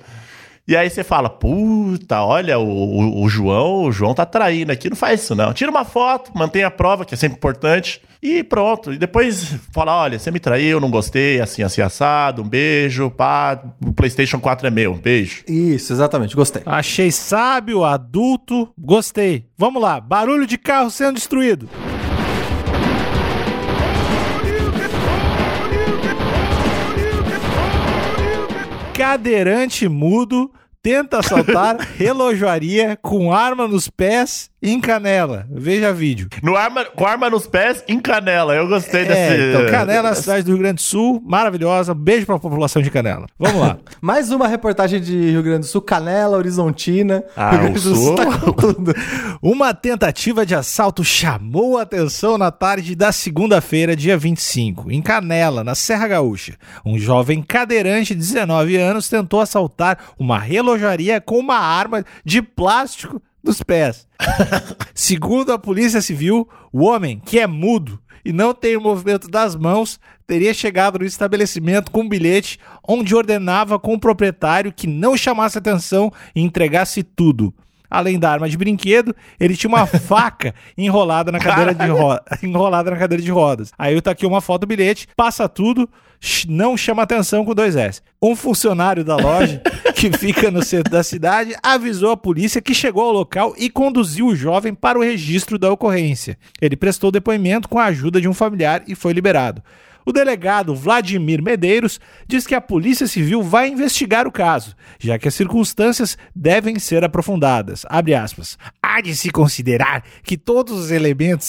[0.68, 4.90] E aí você fala, puta, olha, o, o- o João, o João tá traindo aqui,
[4.90, 5.52] não faz isso não.
[5.54, 8.92] Tira uma foto, mantém a prova, que é sempre importante, e pronto.
[8.92, 13.60] E depois fala, olha, você me traiu, não gostei, assim, assim, assado, um beijo, pá,
[13.84, 15.42] o Playstation 4 é meu, beijo.
[15.48, 16.62] Isso, exatamente, gostei.
[16.66, 19.46] Achei sábio, adulto, gostei.
[19.56, 21.68] Vamos lá, barulho de carro sendo destruído.
[29.00, 35.46] Cadeirante mudo tenta assaltar relojoaria com arma nos pés em canela.
[35.50, 36.28] Veja vídeo.
[36.42, 38.54] No arma, com arma nos pés, em canela.
[38.54, 39.48] Eu gostei É, desse.
[39.48, 41.94] então, Canela, cidade do Rio Grande do Sul, maravilhosa.
[41.94, 43.26] Beijo pra população de Canela.
[43.38, 43.78] Vamos lá.
[44.00, 47.24] Mais uma reportagem de Rio Grande do Sul, Canela, Horizontina.
[47.36, 48.24] Ah, Rio Grande o do Sul tá.
[49.42, 55.64] Uma tentativa de assalto chamou a atenção na tarde da segunda-feira, dia 25, em Canela,
[55.64, 56.54] na Serra Gaúcha.
[56.84, 63.22] Um jovem cadeirante de 19 anos tentou assaltar uma relojaria com uma arma de plástico
[63.42, 64.06] nos pés.
[64.94, 69.56] Segundo a Polícia Civil, o homem, que é mudo e não tem o movimento das
[69.56, 75.16] mãos, teria chegado no estabelecimento com um bilhete onde ordenava com o proprietário que não
[75.16, 77.54] chamasse atenção e entregasse tudo.
[77.90, 82.90] Além da arma de brinquedo, ele tinha uma faca enrolada na cadeira de ro- enrolada
[82.90, 83.72] na cadeira de rodas.
[83.78, 85.88] Aí tá aqui uma foto do bilhete, passa tudo,
[86.48, 88.00] não chama atenção com dois S.
[88.22, 89.60] Um funcionário da loja
[89.96, 94.26] que fica no centro da cidade avisou a polícia que chegou ao local e conduziu
[94.26, 96.38] o jovem para o registro da ocorrência.
[96.60, 99.62] Ele prestou depoimento com a ajuda de um familiar e foi liberado.
[100.10, 105.28] O delegado Vladimir Medeiros diz que a Polícia Civil vai investigar o caso, já que
[105.28, 107.86] as circunstâncias devem ser aprofundadas.
[107.88, 108.58] Abre aspas.
[108.82, 111.46] Há de se considerar que todos os elementos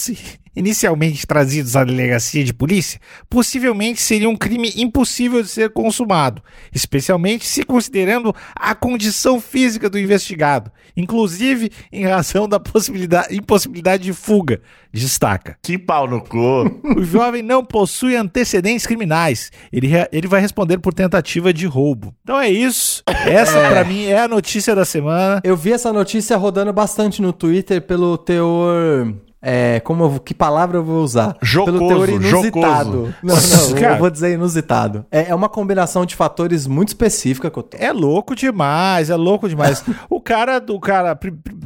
[0.56, 6.42] inicialmente trazidos à delegacia de polícia possivelmente seriam um crime impossível de ser consumado,
[6.74, 14.14] especialmente se considerando a condição física do investigado, inclusive em razão da possibilidade, impossibilidade de
[14.14, 14.62] fuga,
[14.92, 15.58] destaca.
[15.62, 16.82] Que pau no cu.
[17.02, 19.52] O jovem não possui antecedentes criminais.
[19.72, 22.14] Ele, ele vai responder por tentativa de roubo.
[22.22, 23.02] Então é isso.
[23.08, 25.42] Essa, pra mim, é a notícia da semana.
[25.44, 29.14] Eu vi essa notícia rodando bastante no Twitter pelo teor.
[29.44, 31.36] É, como eu- que palavra eu vou usar?
[31.42, 32.92] Jocoso, Pelo teor inusitado.
[32.92, 33.16] jocoso.
[33.24, 33.96] Não, não, Cara.
[33.96, 35.06] eu vou dizer inusitado.
[35.12, 37.76] É, é uma combinação de fatores muito específica que eu tô.
[37.80, 39.84] É louco demais, é louco demais.
[40.10, 41.18] o cara do cara.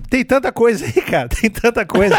[0.09, 1.27] Tem tanta coisa aí, cara.
[1.29, 2.15] Tem tanta coisa.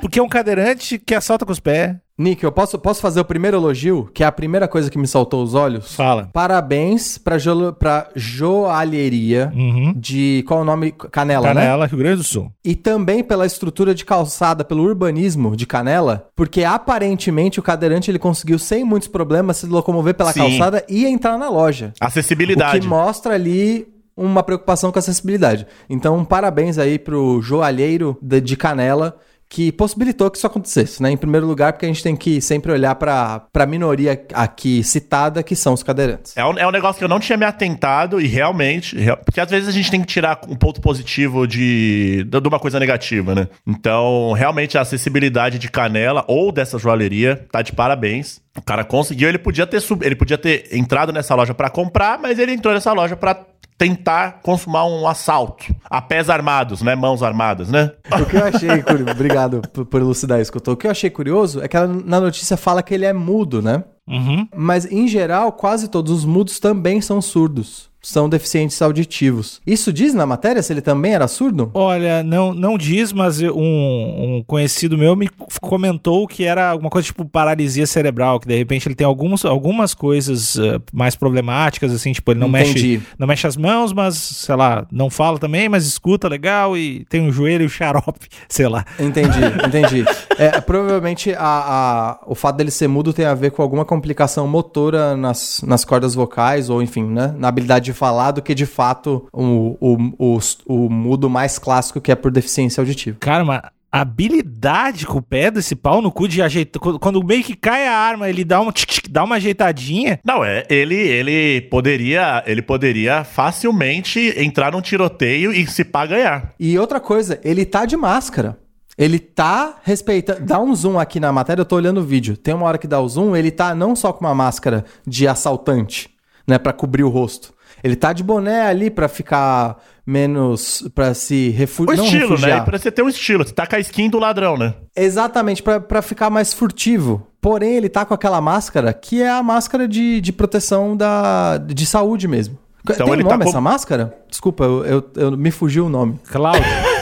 [0.00, 1.94] Porque é um cadeirante que assalta com os pés.
[2.18, 5.06] Nick, eu posso, posso fazer o primeiro elogio, que é a primeira coisa que me
[5.06, 5.94] saltou os olhos?
[5.94, 6.30] Fala.
[6.32, 9.92] Parabéns pra, jo pra joalheria Uhum.
[9.94, 10.42] de.
[10.46, 10.92] Qual é o nome?
[10.92, 11.60] Canela, né?
[11.60, 12.50] Canela, Rio Grande do Sul.
[12.64, 18.18] E também pela estrutura de calçada, pelo urbanismo de Canela, porque aparentemente o cadeirante ele
[18.18, 20.40] conseguiu sem muitos problemas se locomover pela Sim.
[20.40, 21.92] calçada e entrar na loja.
[22.00, 22.80] O Acessibilidade.
[22.80, 25.66] que mostra ali uma preocupação com a acessibilidade.
[25.90, 31.10] Então, parabéns aí pro joalheiro de Canela que possibilitou que isso acontecesse, né?
[31.10, 35.42] Em primeiro lugar, porque a gente tem que sempre olhar para a minoria aqui citada,
[35.42, 36.36] que são os cadeirantes.
[36.36, 38.96] É um, é um negócio que eu não tinha me atentado e realmente.
[38.98, 42.58] real- porque às vezes a gente tem que tirar um ponto positivo de, de uma
[42.58, 43.48] coisa negativa, né?
[43.66, 48.40] Então, realmente a acessibilidade de canela ou dessa joalheria tá de parabéns.
[48.58, 52.18] O cara conseguiu, ele podia ter sub, ele podia ter entrado nessa loja pra comprar,
[52.18, 53.34] mas ele entrou nessa loja pra
[53.78, 55.74] tentar consumar um assalto.
[55.88, 56.94] A pés armados, né?
[56.94, 57.92] Mãos armadas, né?
[58.10, 60.72] O que eu achei curioso, obrigado por, elucidar isso que eu tô.
[60.72, 63.60] O que eu achei curioso é que ela, na notícia fala que ele é mudo,
[63.60, 63.84] né?
[64.08, 64.48] Uhum.
[64.54, 67.94] Mas em geral, quase todos os mudos também são surdos.
[68.02, 69.60] São deficientes auditivos.
[69.66, 71.72] Isso diz na matéria se ele também era surdo?
[71.74, 75.28] Olha, não, não diz, mas um, um conhecido meu me
[75.60, 79.92] comentou que era alguma coisa tipo paralisia cerebral, que de repente ele tem alguns, algumas
[79.92, 82.98] coisas eh, mais problemáticas, assim, tipo, ele não Entendi.
[82.98, 87.04] mexe, não mexe as mãos, mas, sei lá, não fala também, mas escuta legal e
[87.06, 88.84] tem um joelho e um xarope, sei lá.
[89.00, 90.04] Entendi, entendi.
[90.38, 94.46] É, provavelmente a, a- o fato dele ser mudo tem a ver com alguma complicação
[94.46, 97.34] motora nas, nas cordas vocais, ou enfim, né?
[97.38, 102.00] Na habilidade de falar, do que de fato o, o, o, o mudo mais clássico
[102.00, 103.16] que é por deficiência auditiva.
[103.18, 106.80] Cara, uma habilidade com o pé desse pau no cu de ajeitar.
[107.00, 110.20] Quando, meio que cai a arma, ele dá uma, tic, tic, dá uma ajeitadinha.
[110.24, 116.52] Não, é, ele, ele poderia, ele poderia facilmente entrar num tiroteio e se pá ganhar.
[116.60, 118.58] E outra coisa, ele tá de máscara.
[118.98, 120.40] Ele tá respeitando.
[120.40, 122.36] Dá um zoom aqui na matéria, eu tô olhando o vídeo.
[122.36, 125.28] Tem uma hora que dá o zoom, ele tá não só com uma máscara de
[125.28, 126.08] assaltante,
[126.48, 127.54] né, Pra cobrir o rosto.
[127.84, 130.88] Ele tá de boné ali pra ficar menos.
[130.94, 132.58] pra se refu O não estilo, refugiar.
[132.60, 132.64] né?
[132.64, 133.46] Pra você ter um estilo.
[133.46, 134.74] Você tá com a skin do ladrão, né?
[134.96, 137.26] Exatamente, pra, pra ficar mais furtivo.
[137.40, 141.84] Porém, ele tá com aquela máscara que é a máscara de, de proteção da, de
[141.84, 142.58] saúde mesmo.
[142.82, 144.16] Então Tem ele nome tá com- essa máscara?
[144.30, 146.18] Desculpa, eu, eu, eu- me fugiu o nome.
[146.30, 146.64] Cláudia.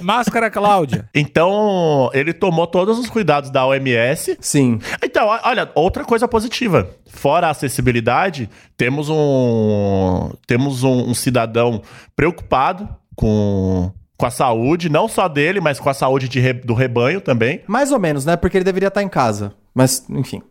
[0.00, 1.08] Máscara Cláudia.
[1.14, 4.36] Então, ele tomou todos os cuidados da OMS.
[4.40, 4.78] Sim.
[5.02, 6.88] Então, olha, outra coisa positiva.
[7.06, 11.82] Fora a acessibilidade, temos um temos um, um cidadão
[12.14, 16.74] preocupado com, com a saúde, não só dele, mas com a saúde de re- do
[16.74, 17.62] rebanho também.
[17.66, 18.36] Mais ou menos, né?
[18.36, 19.52] Porque ele deveria estar em casa.
[19.74, 20.42] Mas, enfim.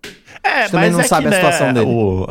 [0.43, 1.85] É, gente também não é sabe que, a né, situação dele.
[1.85, 2.27] o, uh,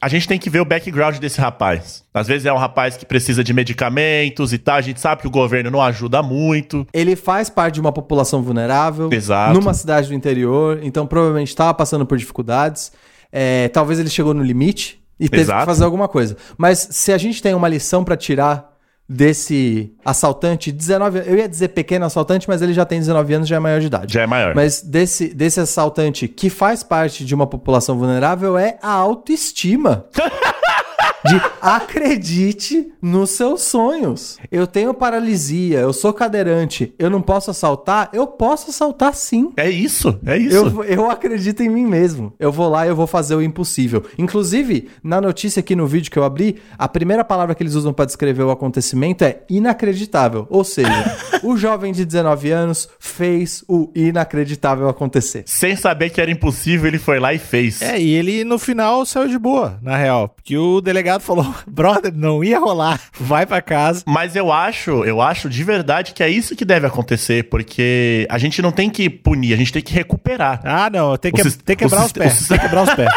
[0.00, 2.04] a gente tem que ver o background desse rapaz.
[2.12, 4.76] Às vezes é um rapaz que precisa de medicamentos e tal.
[4.76, 6.86] A gente sabe que o governo não ajuda muito.
[6.92, 9.08] Ele faz parte de uma população vulnerável.
[9.12, 9.54] Exato.
[9.54, 10.80] Numa cidade do interior.
[10.82, 12.92] Então, provavelmente estava passando por dificuldades.
[13.32, 15.60] É, talvez ele chegou no limite e teve Exato.
[15.60, 16.36] que fazer alguma coisa.
[16.56, 18.69] Mas se a gente tem uma lição pra tirar
[19.12, 23.56] desse assaltante, 19 Eu ia dizer pequeno assaltante, mas ele já tem 19 anos, já
[23.56, 24.14] é maior de idade.
[24.14, 24.54] Já é maior.
[24.54, 30.06] Mas desse, desse assaltante que faz parte de uma população vulnerável é a autoestima.
[31.24, 34.38] De acredite nos seus sonhos.
[34.50, 38.08] Eu tenho paralisia, eu sou cadeirante, eu não posso assaltar?
[38.12, 39.52] Eu posso assaltar sim.
[39.56, 40.56] É isso, é isso.
[40.56, 42.32] Eu, eu acredito em mim mesmo.
[42.38, 44.04] Eu vou lá e eu vou fazer o impossível.
[44.18, 47.92] Inclusive, na notícia aqui no vídeo que eu abri, a primeira palavra que eles usam
[47.92, 50.46] para descrever o acontecimento é inacreditável.
[50.48, 55.42] Ou seja, o jovem de 19 anos fez o inacreditável acontecer.
[55.46, 57.82] Sem saber que era impossível, ele foi lá e fez.
[57.82, 60.28] É, e ele no final saiu de boa, na real.
[60.30, 64.04] Porque o delegado falou: brother, não ia rolar, vai pra casa.
[64.06, 68.38] Mas eu acho, eu acho de verdade que é isso que deve acontecer, porque a
[68.38, 70.60] gente não tem que punir, a gente tem que recuperar.
[70.64, 72.46] Ah, não, tem que, tem que quebrar os pés.
[72.46, 73.10] Tem que quebrar os pés.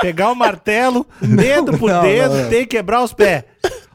[0.00, 2.48] Pegar o martelo, dedo por não, dedo, não, não.
[2.48, 3.44] tem que quebrar os pés.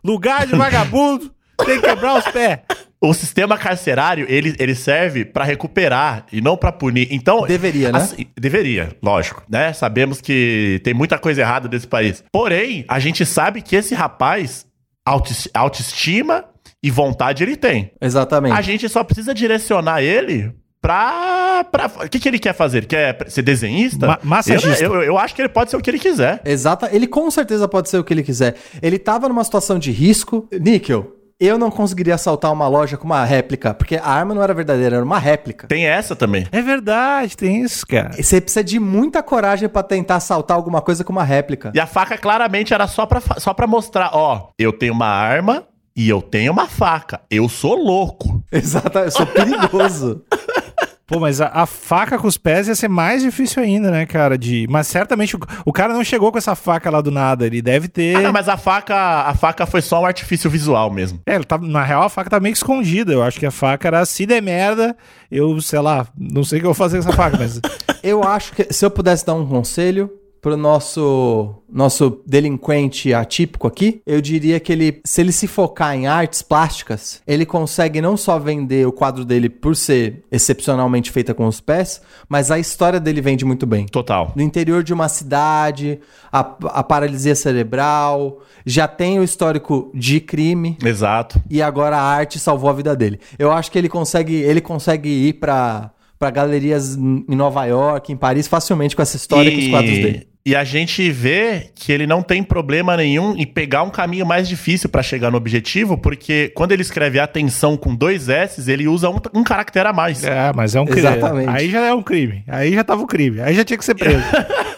[0.03, 1.31] Lugar de vagabundo,
[1.65, 2.59] tem que quebrar os pés.
[3.03, 7.07] O sistema carcerário, ele, ele serve pra recuperar e não pra punir.
[7.09, 7.97] Então, Deveria, né?
[7.97, 9.73] assim, deveria, lógico, né?
[9.73, 12.23] Sabemos que tem muita coisa errada nesse país.
[12.31, 14.67] Porém, a gente sabe que esse rapaz
[15.03, 16.45] autos- autoestima
[16.83, 17.91] e vontade ele tem.
[17.99, 18.53] Exatamente.
[18.55, 21.63] A gente só precisa direcionar ele pra.
[21.71, 21.87] pra...
[22.05, 22.79] O que, que ele quer fazer?
[22.79, 24.05] Ele quer ser desenhista?
[24.05, 24.83] Ma- massagista.
[24.83, 26.39] Eu, eu, eu acho que ele pode ser o que ele quiser.
[26.45, 28.55] Exata, ele com certeza pode ser o que ele quiser.
[28.81, 30.47] Ele tava numa situação de risco.
[30.51, 34.53] Níquel, eu não conseguiria assaltar uma loja com uma réplica, porque a arma não era
[34.53, 35.67] verdadeira, era uma réplica.
[35.67, 36.47] Tem essa também.
[36.51, 38.11] É verdade, tem isso, cara.
[38.13, 41.71] Você precisa de muita coragem pra tentar assaltar alguma coisa com uma réplica.
[41.73, 45.63] E a faca claramente era só pra, só pra mostrar: ó, eu tenho uma arma
[45.95, 47.21] e eu tenho uma faca.
[47.29, 48.43] Eu sou louco.
[48.51, 50.23] Exato, eu sou perigoso.
[51.11, 54.37] Pô, mas a, a faca com os pés ia ser mais difícil ainda, né, cara?
[54.37, 54.65] De...
[54.69, 57.45] Mas certamente o, o cara não chegou com essa faca lá do nada.
[57.45, 58.15] Ele deve ter.
[58.15, 61.19] Ah, não, mas a faca, a faca foi só um artifício visual mesmo.
[61.25, 63.11] É, ele tá, na real a faca tá meio que escondida.
[63.11, 64.95] Eu acho que a faca era se der merda,
[65.29, 67.59] eu, sei lá, não sei o que eu vou fazer com essa faca, mas.
[68.03, 70.09] Eu acho que se eu pudesse dar um conselho
[70.41, 76.05] pro nosso nosso delinquente atípico aqui, eu diria que ele, se ele se focar em
[76.05, 81.47] artes plásticas, ele consegue não só vender o quadro dele por ser excepcionalmente feita com
[81.47, 83.85] os pés, mas a história dele vende muito bem.
[83.85, 84.33] Total.
[84.35, 90.77] No interior de uma cidade, a, a paralisia cerebral, já tem o histórico de crime
[90.83, 91.41] Exato.
[91.49, 93.19] e agora a arte salvou a vida dele.
[93.39, 98.15] Eu acho que ele consegue, ele consegue ir pra para galerias em Nova York, em
[98.15, 100.27] Paris facilmente com essa história e com os quadros dele.
[100.43, 104.47] E a gente vê que ele não tem problema nenhum em pegar um caminho mais
[104.47, 109.07] difícil pra chegar no objetivo, porque quando ele escreve atenção com dois S, ele usa
[109.09, 110.23] um, um caractere a mais.
[110.23, 110.99] É, mas é um crime.
[111.01, 111.49] Exatamente.
[111.49, 112.43] Aí já é um crime.
[112.47, 113.39] Aí já tava o crime.
[113.39, 114.23] Aí já tinha que ser preso.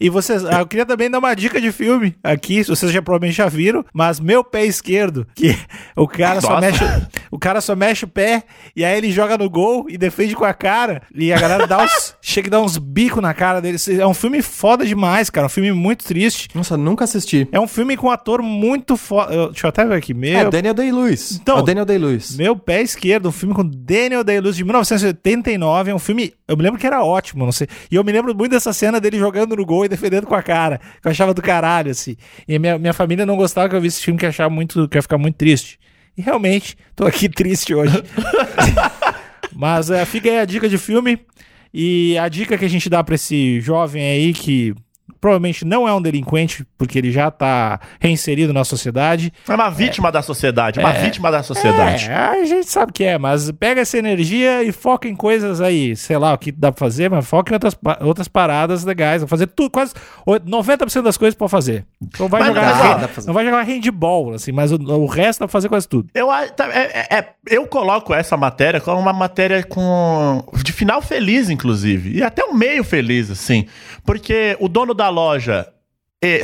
[0.00, 3.02] E, e vocês, ah, eu queria também dar uma dica de filme aqui, vocês já
[3.02, 5.54] provavelmente já viram, mas meu pé esquerdo, que
[5.94, 6.60] o cara só Nossa.
[6.62, 6.84] mexe,
[7.30, 10.44] o cara só mexe o pé e aí ele joga no gol e defende com
[10.44, 13.76] a cara e a galera dá uns, chega e dá uns bicos na cara dele.
[14.00, 16.48] É um filme foda demais, cara, um filme muito triste.
[16.54, 17.46] Nossa, nunca assisti.
[17.52, 19.48] É um filme com um ator muito foda.
[19.48, 20.14] Deixa eu até ver aqui.
[20.14, 21.32] Meu, É, Daniel Day-Lewis.
[21.40, 22.34] Então- é Daniel Day-Lewis.
[22.36, 26.62] meu pé esquerdo, um filme com Daniel Day-Lewis de 1989, é um filme, eu me
[26.62, 27.66] lembro que era ótimo, não sei.
[27.90, 30.42] E eu me lembro muito dessa cena dele jogando no gol e defendendo com a
[30.42, 32.16] cara, que eu achava do caralho assim.
[32.46, 34.96] E minha, minha família não gostava que eu visse esse filme, que achava muito, que
[34.96, 35.78] ia ficar muito triste.
[36.16, 38.02] E realmente, tô aqui triste hoje.
[39.54, 41.18] Mas é, fica aí a dica de filme
[41.72, 44.74] e a dica que a gente dá pra esse jovem aí que
[45.20, 49.32] provavelmente não é um delinquente, porque ele já tá reinserido na sociedade.
[49.48, 52.08] É uma vítima da sociedade, uma vítima da sociedade.
[52.10, 55.96] É, a gente sabe que é, mas pega essa energia e foca em coisas aí,
[55.96, 59.24] sei lá o que dá pra fazer, mas foca em outras, outras paradas legais.
[59.24, 59.92] Fazer tudo, quase
[60.26, 61.84] oi- 90% das coisas pra fazer.
[62.18, 63.26] Não vai, Mas- jogar, mas, hand- fazer.
[63.26, 66.08] não vai jogar handball, assim, mas o, o resto dá pra fazer quase tudo.
[66.14, 71.00] Eu, tá- é- é- é- eu coloco essa matéria como uma matéria com de final
[71.02, 72.16] feliz, inclusive.
[72.18, 73.66] E até um meio feliz, assim.
[74.08, 75.68] Porque o dono da loja,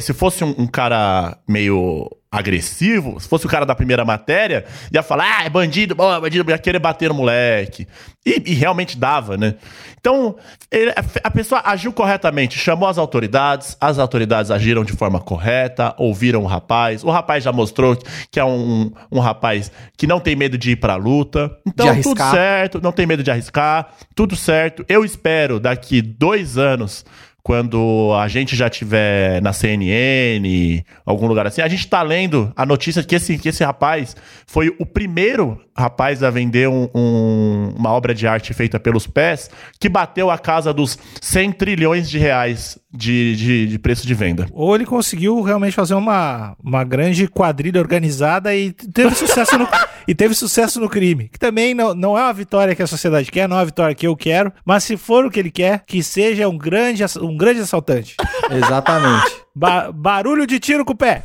[0.02, 5.02] se fosse um, um cara meio agressivo, se fosse o cara da primeira matéria, ia
[5.02, 7.86] falar, ah, é bandido, bom, é bandido, ia querer bater no moleque.
[8.26, 9.54] E, e realmente dava, né?
[9.98, 10.36] Então,
[10.70, 16.42] ele- a- pessoa agiu corretamente, chamou as autoridades, as autoridades agiram de forma correta, ouviram
[16.42, 17.96] o rapaz, o rapaz já mostrou
[18.30, 21.50] que é um, um rapaz que não tem medo de ir pra luta.
[21.66, 24.84] Então, tudo certo, não tem medo de arriscar, tudo certo.
[24.86, 27.06] Eu espero daqui dois anos,
[27.44, 32.64] quando a gente já tiver na CNN, algum lugar assim, a gente tá lendo a
[32.64, 37.90] notícia que esse, que esse rapaz foi o primeiro rapaz a vender um- um- uma
[37.90, 42.78] obra de arte feita pelos pés que bateu a casa dos 100 trilhões de reais
[42.92, 44.46] de, de, de preço de venda.
[44.52, 49.66] Ou ele conseguiu realmente fazer uma, uma grande quadrilha organizada e teve sucesso no,
[50.06, 51.28] e teve sucesso no crime.
[51.28, 53.94] Que também não, não é uma vitória que a sociedade quer, não é uma vitória
[53.96, 57.36] que eu quero, mas se for o que ele quer, que seja um grande, um
[57.36, 58.14] grande assaltante.
[58.48, 59.42] Exatamente.
[59.54, 61.22] Ba- barulho de tiro com o pé.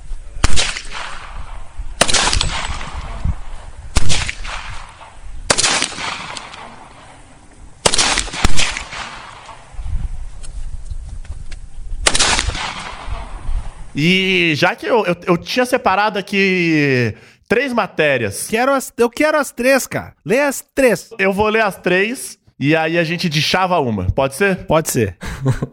[13.95, 17.15] E já que eu, eu, eu tinha separado aqui
[17.47, 20.13] três matérias, Quero as, eu quero as três, cara.
[20.25, 21.09] Lê as três.
[21.17, 24.05] eu vou ler as três e aí a gente deschava uma.
[24.11, 24.65] Pode ser?
[24.65, 25.15] Pode ser.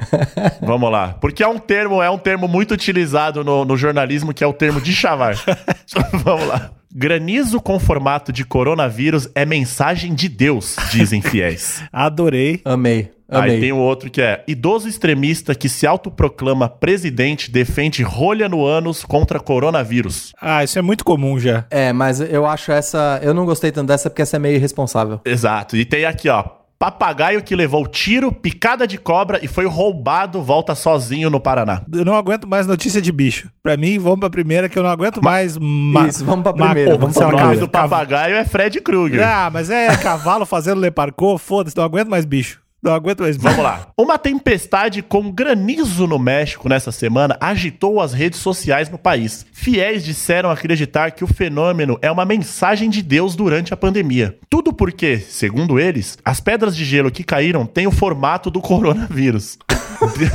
[0.62, 1.14] Vamos lá.
[1.20, 4.52] Porque é um termo, é um termo muito utilizado no, no jornalismo, que é o
[4.52, 5.34] termo de chavar.
[6.24, 6.70] Vamos lá.
[6.98, 11.84] Granizo com formato de coronavírus é mensagem de Deus, dizem fiéis.
[11.92, 12.62] Adorei.
[12.64, 13.10] Amei.
[13.28, 13.60] Aí Amei.
[13.60, 19.04] tem o outro que é: idoso extremista que se autoproclama presidente defende rolha no ânus
[19.04, 20.32] contra coronavírus.
[20.40, 21.66] Ah, isso é muito comum já.
[21.70, 23.20] É, mas eu acho essa.
[23.22, 25.20] Eu não gostei tanto dessa porque essa é meio irresponsável.
[25.22, 25.76] Exato.
[25.76, 26.44] E tem aqui, ó.
[26.78, 31.80] Papagaio que levou tiro, picada de cobra e foi roubado, volta sozinho no Paraná.
[31.90, 33.48] Eu não aguento mais notícia de bicho.
[33.62, 35.56] Pra mim, vamos pra primeira que eu não aguento mais.
[35.56, 39.26] Ma Isso, vamos pra ma- primeira, vamos o nome do papagaio é Fred Krueger.
[39.26, 42.60] Ah, mas é cavalo fazendo le parkour, foda-se, não aguento mais bicho.
[42.86, 43.36] Não aguento mais.
[43.36, 43.88] Vamos lá.
[43.98, 49.44] Uma tempestade com granizo no México nessa semana agitou as redes sociais no país.
[49.52, 54.38] Fiéis disseram acreditar que o fenômeno é uma mensagem de Deus durante a pandemia.
[54.48, 59.58] Tudo porque, segundo eles, as pedras de gelo que caíram têm o formato do coronavírus.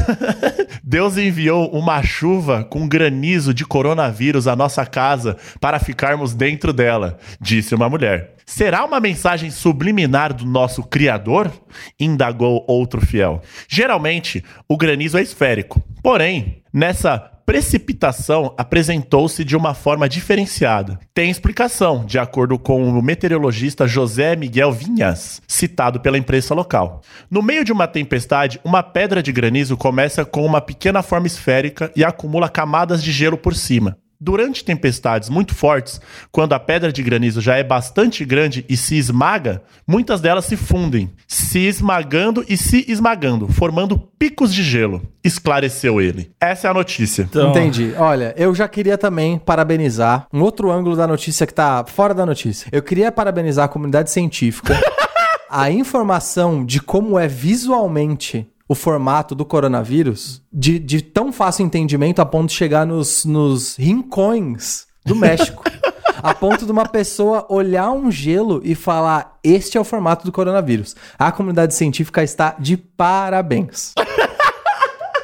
[0.83, 7.17] Deus enviou uma chuva com granizo de coronavírus à nossa casa para ficarmos dentro dela,
[7.39, 8.35] disse uma mulher.
[8.53, 11.49] Será uma mensagem subliminar do nosso Criador?
[11.97, 13.41] indagou outro fiel.
[13.65, 15.81] Geralmente, o granizo é esférico.
[16.03, 20.99] Porém, nessa precipitação apresentou-se de uma forma diferenciada.
[21.13, 27.01] Tem explicação, de acordo com o meteorologista José Miguel Vinhas, citado pela imprensa local.
[27.29, 31.89] No meio de uma tempestade, uma pedra de granizo começa com uma pequena forma esférica
[31.95, 33.97] e acumula camadas de gelo por cima.
[34.23, 35.99] Durante tempestades muito fortes,
[36.31, 40.55] quando a pedra de granizo já é bastante grande e se esmaga, muitas delas se
[40.55, 46.31] fundem, se esmagando e se esmagando, formando picos de gelo, esclareceu ele.
[46.39, 47.23] Essa é a notícia.
[47.23, 47.95] Então, Entendi.
[47.97, 52.23] Olha, eu já queria também parabenizar um outro ângulo da notícia que tá fora da
[52.23, 52.69] notícia.
[52.71, 54.79] Eu queria parabenizar a comunidade científica.
[55.49, 62.21] a informação de como é visualmente o formato do coronavírus, de, de tão fácil entendimento
[62.21, 65.61] a ponto de chegar nos, nos rincões do México.
[66.23, 70.31] A ponto de uma pessoa olhar um gelo e falar: Este é o formato do
[70.31, 70.95] coronavírus.
[71.17, 73.93] A comunidade científica está de parabéns.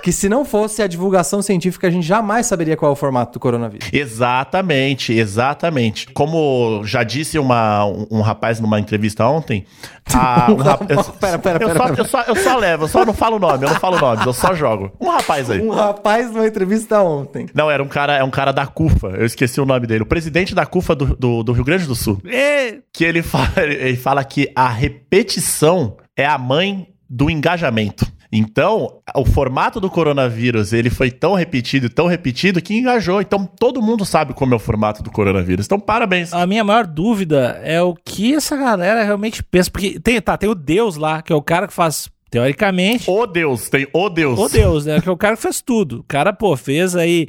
[0.07, 3.33] Que se não fosse a divulgação científica, a gente jamais saberia qual é o formato
[3.33, 3.89] do coronavírus.
[3.91, 6.07] Exatamente, exatamente.
[6.13, 9.65] Como já disse uma, um, um rapaz numa entrevista ontem.
[10.13, 12.87] a- um rap- eu, Pera, pera, eu pera, só, eu, só, eu só levo, eu
[12.87, 14.93] só não falo nome, eu não falo nomes, eu só jogo.
[14.97, 15.59] Um rapaz aí.
[15.61, 17.47] Um rapaz numa entrevista ontem.
[17.53, 20.03] Não, era um cara, é um cara da CUFA, eu esqueci o nome dele.
[20.03, 22.21] O presidente da CUFA do, do, do Rio Grande do Sul.
[22.25, 28.05] é, Que ele fala, ele fala que a repetição é a mãe do engajamento.
[28.31, 33.21] Então, o formato do coronavírus, ele foi tão repetido, tão repetido, que engajou.
[33.21, 35.65] Então, todo mundo sabe como é o formato do coronavírus.
[35.65, 36.33] Então, parabéns.
[36.33, 39.71] a minha maior dúvida é o que essa galera realmente pensa.
[39.71, 43.25] Porque tem, tá, tem o Deus lá, que é o cara que faz, teoricamente, Ô
[43.25, 44.37] Deus, tem ô Deus.
[44.37, 44.99] o Deus, né?
[44.99, 45.99] Que é o cara que fez tudo.
[45.99, 47.27] O cara, pô, fez aí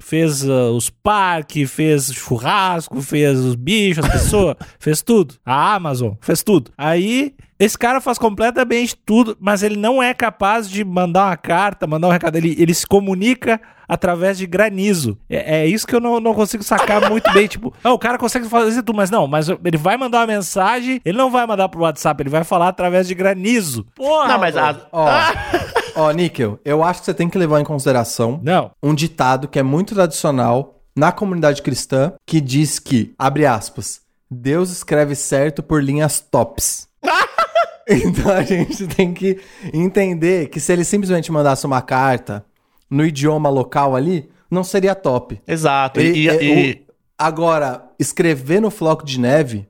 [0.00, 5.34] fez uh, os parques, fez churrasco, fez os bichos, as pessoas, fez tudo.
[5.44, 6.72] A Amazon fez tudo.
[6.76, 11.86] Aí esse cara faz completamente tudo, mas ele não é capaz de mandar uma carta,
[11.86, 12.36] mandar um recado.
[12.36, 15.18] Ele, ele se comunica através de granizo.
[15.28, 17.46] É, é isso que eu não, não consigo sacar muito bem.
[17.46, 21.02] Tipo, não, o cara consegue fazer tudo, mas não, mas ele vai mandar uma mensagem,
[21.04, 23.84] ele não vai mandar pro WhatsApp, ele vai falar através de granizo.
[23.94, 24.28] Porra!
[24.28, 24.76] Não, mas a-
[25.94, 28.70] Ó, Níquel, eu acho que você tem que levar em consideração Não.
[28.82, 34.70] um ditado que é muito tradicional na comunidade cristã, que diz que, abre aspas, Deus
[34.70, 36.88] escreve certo por linhas tops.
[37.88, 39.40] então a gente tem que
[39.72, 42.44] entender que se ele simplesmente mandasse uma carta
[42.88, 45.40] no idioma local ali, não seria top.
[45.46, 46.00] Exato.
[46.00, 49.68] Ele- E, é, e- o- agora, escrever no floco de neve,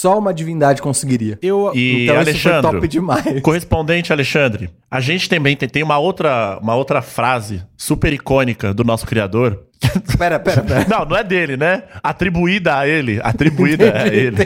[0.00, 1.38] só uma divindade conseguiria.
[1.42, 3.40] Eu, e então isso foi Alexandre, top demais.
[3.42, 8.82] correspondente Alexandre, a gente também tem, tem uma, outra, uma outra frase super icônica do
[8.82, 9.66] nosso criador.
[10.18, 10.86] Pera, pera, pera.
[10.88, 11.84] Não, não é dele, né?
[12.02, 13.18] Atribuída a ele.
[13.22, 14.36] Atribuída a ele.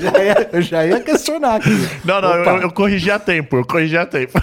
[0.00, 1.70] Já ia- eu já ia questionar aqui.
[2.04, 2.50] Não, não, eu, Opa.
[2.62, 4.40] eu corrigi a tempo, eu corrigi a tempo.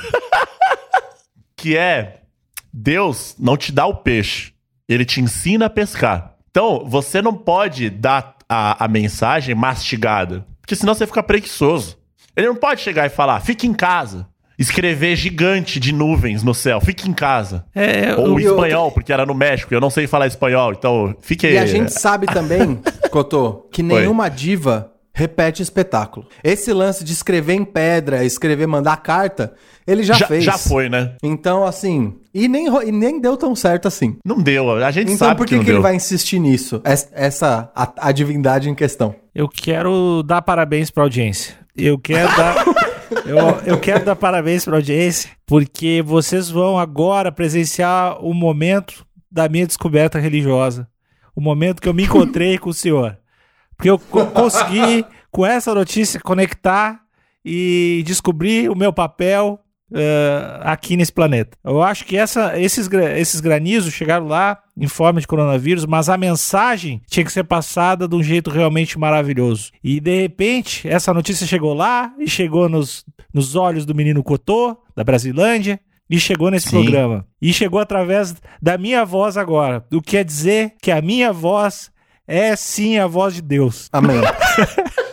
[1.56, 2.22] que é,
[2.74, 4.54] Deus não te dá o peixe,
[4.88, 6.34] ele te ensina a pescar.
[6.50, 11.98] Então, você não pode dar a, a mensagem mastigada, porque senão você fica preguiçoso.
[12.36, 14.28] Ele não pode chegar e falar, fique em casa.
[14.58, 17.64] Escrever gigante de nuvens no céu, fique em casa.
[17.74, 21.16] é, Ou eu- em espanhol, porque era no México, eu não sei falar espanhol, então
[21.22, 22.78] fique E a gente sabe também,
[23.10, 26.26] Cotô, que nenhuma diva repete espetáculo.
[26.42, 29.54] Esse lance de escrever em pedra, escrever, mandar carta,
[29.86, 30.46] ele já, já, fez.
[30.46, 31.16] já foi, né?
[31.22, 34.16] Então, assim, e nem, e nem deu tão certo assim.
[34.26, 36.82] Não deu, a gente Então sabe por que, que, não que ele vai insistir nisso?
[36.86, 39.14] Es- Essa, a, a divindade em questão.
[39.36, 41.54] Eu quero dar parabéns pra audiência.
[41.76, 42.66] Eu quero dar.
[43.28, 43.38] eu,
[43.74, 49.68] eu quero dar parabéns pra audiência, porque vocês vão agora presenciar o momento da minha
[49.68, 50.88] descoberta religiosa.
[51.36, 53.18] O momento que eu me encontrei com o senhor.
[53.80, 57.00] Porque eu co- consegui, com essa notícia, conectar
[57.46, 59.58] e descobrir o meu papel
[59.94, 61.58] eh, aqui nesse planeta.
[61.64, 66.18] Eu acho que essa, esses, esses granizos chegaram lá em forma de coronavírus, mas a
[66.18, 69.72] mensagem tinha que ser passada de um jeito realmente maravilhoso.
[69.82, 74.78] E de repente, essa notícia chegou lá e chegou nos, nos olhos do menino Cotô,
[74.94, 75.80] da Brasilândia.
[76.12, 76.82] E chegou nesse Sim.
[76.82, 77.26] programa.
[77.42, 79.86] E chegou através da minha voz agora.
[79.94, 81.92] O que quer dizer que a minha voz
[82.30, 83.90] é sim a voz de Deus.
[83.92, 84.22] Amém.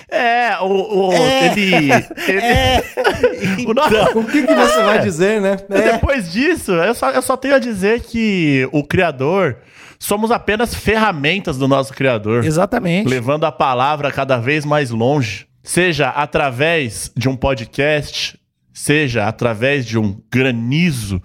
[0.09, 1.91] É, o, o- ele.
[2.29, 5.57] ele- o nosso- o que, que você vai dizer, né?
[5.69, 9.59] É, Depois disso, eu só, eu só tenho a dizer que o Criador
[9.99, 13.09] somos apenas ferramentas do nosso Criador, Exatamente.
[13.09, 18.39] levando a palavra cada vez mais longe, seja através de um podcast,
[18.73, 21.21] seja através de um granizo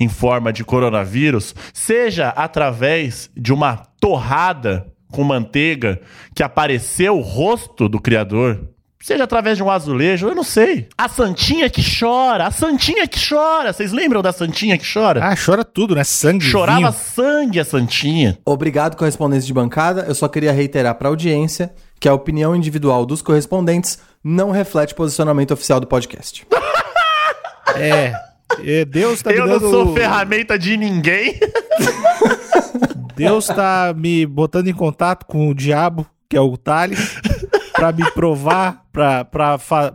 [0.00, 6.00] em forma de coronavírus, seja através de uma torrada com manteiga
[6.34, 8.68] que apareceu o rosto do Criador.
[9.00, 10.88] Seja através de um azulejo, eu não sei.
[10.96, 13.70] A Santinha que chora, a Santinha que chora.
[13.70, 15.20] Vocês lembram da Santinha que chora?
[15.22, 16.02] Ah, chora tudo, né?
[16.04, 16.42] Sangue.
[16.42, 16.92] Chorava vinho.
[16.92, 18.38] sangue a Santinha.
[18.46, 20.06] Obrigado, correspondentes de bancada.
[20.08, 24.94] Eu só queria reiterar para a audiência que a opinião individual dos correspondentes não reflete
[24.94, 26.46] o posicionamento oficial do podcast.
[27.76, 28.12] É.
[28.62, 29.70] É, Deus tá eu me não dando.
[29.70, 31.40] sou ferramenta de ninguém.
[33.16, 37.16] Deus tá me botando em contato com o diabo, que é o Thales,
[37.84, 38.84] pra me provar,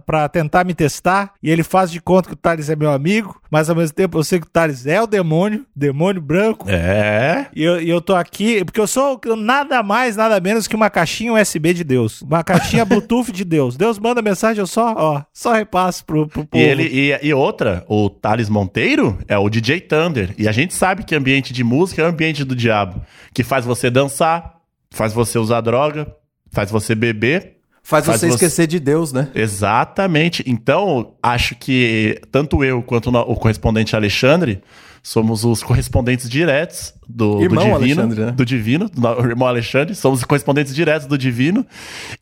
[0.06, 1.34] pra tentar me testar.
[1.42, 4.18] E ele faz de conta que o Thales é meu amigo, mas ao mesmo tempo
[4.18, 6.66] eu sei que o Thales é o demônio, demônio branco.
[6.70, 7.48] É.
[7.56, 10.90] E eu, e eu tô aqui, porque eu sou nada mais, nada menos que uma
[10.90, 12.22] caixinha USB de Deus.
[12.22, 13.76] Uma caixinha Bluetooth de Deus.
[13.78, 16.64] Deus manda mensagem, eu só, ó, só repasso pro, pro E, povo.
[16.64, 20.34] ele, e, e outra, o Thales Monteiro é o DJ Thunder.
[20.38, 23.02] E a gente sabe que ambiente de música é o ambiente do diabo.
[23.34, 24.56] Que faz você dançar,
[24.92, 26.08] faz você usar droga,
[26.52, 27.59] faz você beber.
[27.90, 29.30] Faz, Faz você você- esquecer de Deus, né?
[29.34, 30.44] Exatamente.
[30.46, 34.62] Então, acho que tanto eu quanto o correspondente Alexandre
[35.02, 38.02] somos os correspondentes diretos do, do Irmão Divino.
[38.04, 38.32] Alexandre, né?
[38.34, 39.96] Do Divino, do irmão Alexandre.
[39.96, 41.66] Somos os correspondentes diretos do Divino.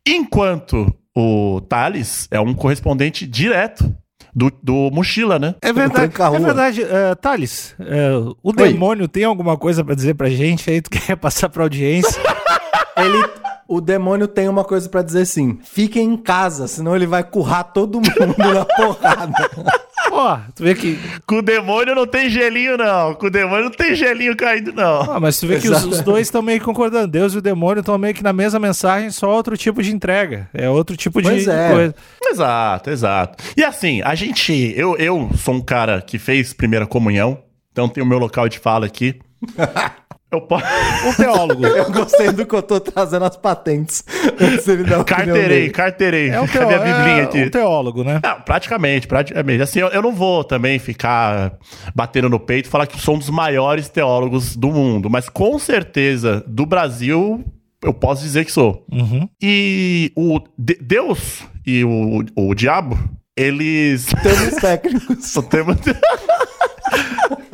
[0.08, 3.94] Enquanto o Thales é um correspondente direto
[4.34, 5.56] do, do Mochila, né?
[5.62, 6.82] É verdade, é verdade.
[6.84, 10.82] Uh, Thales, uh, o demônio tem alguma coisa pra dizer pra gente aí?
[10.82, 12.22] Tu quer passar pra audiência?
[12.96, 13.24] Ele,
[13.68, 15.60] o demônio tem uma coisa pra dizer sim.
[15.64, 19.34] Fiquem em casa, senão ele vai currar todo mundo na porrada.
[20.10, 20.98] Ó, tu vê que.
[21.26, 23.14] Com o demônio não tem gelinho, não.
[23.14, 25.02] Com o demônio não tem gelinho caindo, não.
[25.02, 27.08] Ah, mas tu vê que os, os dois estão meio que concordando.
[27.08, 30.50] Deus e o demônio estão meio que na mesma mensagem, só outro tipo de entrega.
[30.54, 31.70] É outro tipo de, Pois de é.
[31.70, 31.96] coisa.
[32.24, 33.44] Exato, exato.
[33.56, 34.74] E assim, a gente.
[34.76, 37.40] Eu, eu sou um cara que fez primeira comunhão,
[37.72, 39.20] então tenho o meu local de fala aqui.
[40.30, 40.66] Eu posso.
[41.08, 41.66] Um teólogo.
[41.68, 44.04] Eu gostei do que eu tô trazendo as patentes.
[45.06, 45.70] Carteirei, dele.
[45.70, 46.30] carteirei.
[46.30, 47.44] É um, Cadê teó a biblinha é aqui?
[47.44, 48.20] um teólogo, né?
[48.22, 49.62] Não, praticamente, praticamente.
[49.62, 51.54] Assim, eu, eu não vou também ficar
[51.96, 55.58] batendo no peito e falar que sou um dos maiores teólogos do mundo, mas com
[55.58, 57.44] certeza do Brasil
[57.82, 58.86] eu posso dizer que sou.
[58.92, 59.30] Uhum.
[59.42, 63.00] E o de- Deus e o, o diabo,
[63.36, 64.08] eles.
[64.22, 65.26] Termos técnicos.
[65.32, 65.78] Só temos-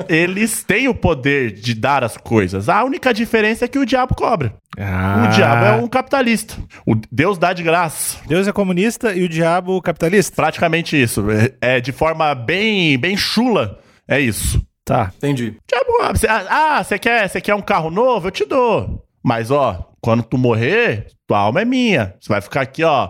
[0.10, 2.70] eles têm o poder de dar as coisas.
[2.70, 4.54] A única diferença é que o diabo cobra.
[4.78, 6.56] Ah, O diabo é um capitalista.
[6.86, 8.18] O Deus dá de graça.
[8.28, 10.36] Deus é comunista e o diabo capitalista?
[10.36, 11.26] Praticamente isso.
[11.62, 13.80] É, é de forma bem, bem chula.
[14.08, 14.62] É isso.
[14.86, 15.12] Tá.
[15.18, 15.56] Entendi.
[15.68, 18.28] Diabo, ah, você- ah, quer, você quer um carro novo?
[18.28, 19.04] Eu te dou.
[19.24, 22.14] Mas, ó, quando tu morrer, tua alma é minha.
[22.20, 23.10] Você vai ficar aqui, ó,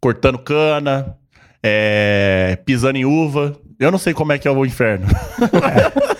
[0.00, 1.16] cortando cana,
[1.62, 3.56] é, pisando em uva.
[3.80, 5.06] Eu não sei como é que é o inferno.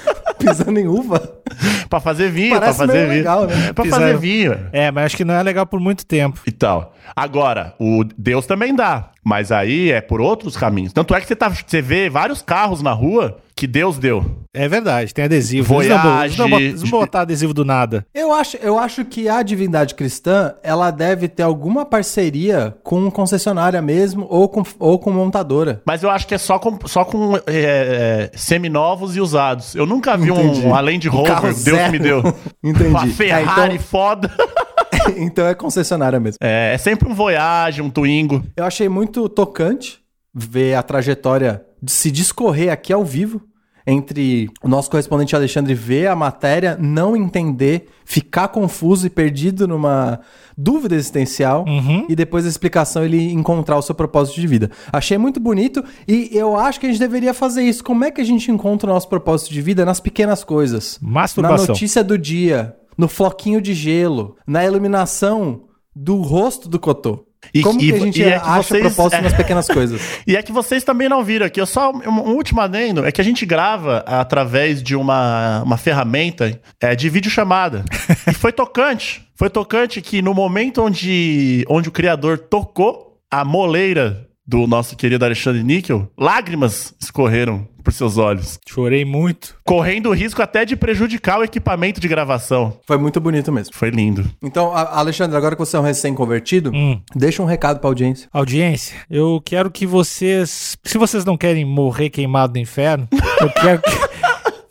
[0.44, 1.20] Pisando em uva.
[1.88, 3.18] pra fazer vinho, pra Parece fazer meio vinho.
[3.18, 3.68] legal, né?
[3.68, 4.58] É pra Pisar- fazer vinho.
[4.72, 6.40] É, mas acho que não é legal por muito tempo.
[6.46, 6.94] E tal.
[7.14, 9.10] Agora, o Deus também dá.
[9.22, 10.92] Mas aí é por outros caminhos.
[10.92, 14.24] Tanto é que você, tá, você vê vários carros na rua que Deus deu.
[14.52, 15.74] É verdade, tem adesivo.
[15.80, 18.06] Eles Voyage, não, eles não eles não botar adesivo do nada.
[18.14, 23.80] Eu acho, eu acho que a divindade cristã, ela deve ter alguma parceria com concessionária
[23.82, 25.82] mesmo ou com, ou com montadora.
[25.86, 29.74] Mas eu acho que é só com, só com é, é, seminovos e usados.
[29.74, 30.66] Eu nunca vi Entendi.
[30.66, 31.92] um Um carro Rover, Deus zero.
[31.92, 32.22] me deu.
[32.62, 32.88] Entendi.
[32.88, 34.30] Uma Ferrari É, foda.
[34.36, 36.38] então, então é concessionária mesmo.
[36.40, 38.42] É, é sempre um Voyage, um Twingo.
[38.56, 39.98] Eu achei muito tocante
[40.34, 43.40] ver a trajetória de se discorrer aqui ao vivo
[43.86, 50.20] entre o nosso correspondente Alexandre ver a matéria, não entender, ficar confuso e perdido numa
[50.56, 52.06] dúvida existencial Uhum.
[52.08, 54.70] e depois da explicação ele encontrar o seu propósito de vida.
[54.90, 57.84] Achei muito bonito e eu acho que a gente deveria fazer isso.
[57.84, 60.98] Como é que a gente encontra o nosso propósito de vida nas pequenas coisas?
[61.42, 65.64] Na notícia do dia, no floquinho de gelo, na iluminação
[65.94, 67.26] do rosto do Cotô.
[67.52, 70.00] E- Como e- que a gente é que acha vocês- propósito nas pequenas coisas?
[70.26, 71.60] E é que vocês também não viram aqui.
[71.60, 75.76] Eu só um, um último adendo é que a gente grava através de uma, uma
[75.76, 77.84] ferramenta é, de videochamada.
[78.30, 79.26] e foi tocante.
[79.36, 85.24] Foi tocante que no momento onde, onde o criador tocou a moleira do nosso querido
[85.24, 89.56] Alexandre Níquel, lágrimas escorreram por seus olhos, Chorei muito.
[89.62, 92.78] correndo o risco até de prejudicar o equipamento de gravação.
[92.86, 93.74] Foi muito bonito mesmo.
[93.74, 94.24] Foi lindo.
[94.42, 96.98] Então, Alexandre, agora que você é um recém-convertido, Hum.
[97.14, 98.26] deixa um recado pra audiência.
[98.32, 100.76] Audiência, eu quero que vocês.
[100.82, 103.06] Se vocês não querem morrer queimado no inferno,
[103.40, 104.14] eu quero que.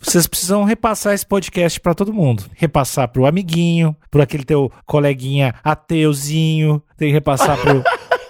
[0.00, 2.44] Vocês precisam repassar esse podcast pra todo mundo.
[2.54, 6.82] Repassar pro amiguinho, pro aquele teu coleguinha ateuzinho.
[6.98, 7.82] Tem que repassar pro,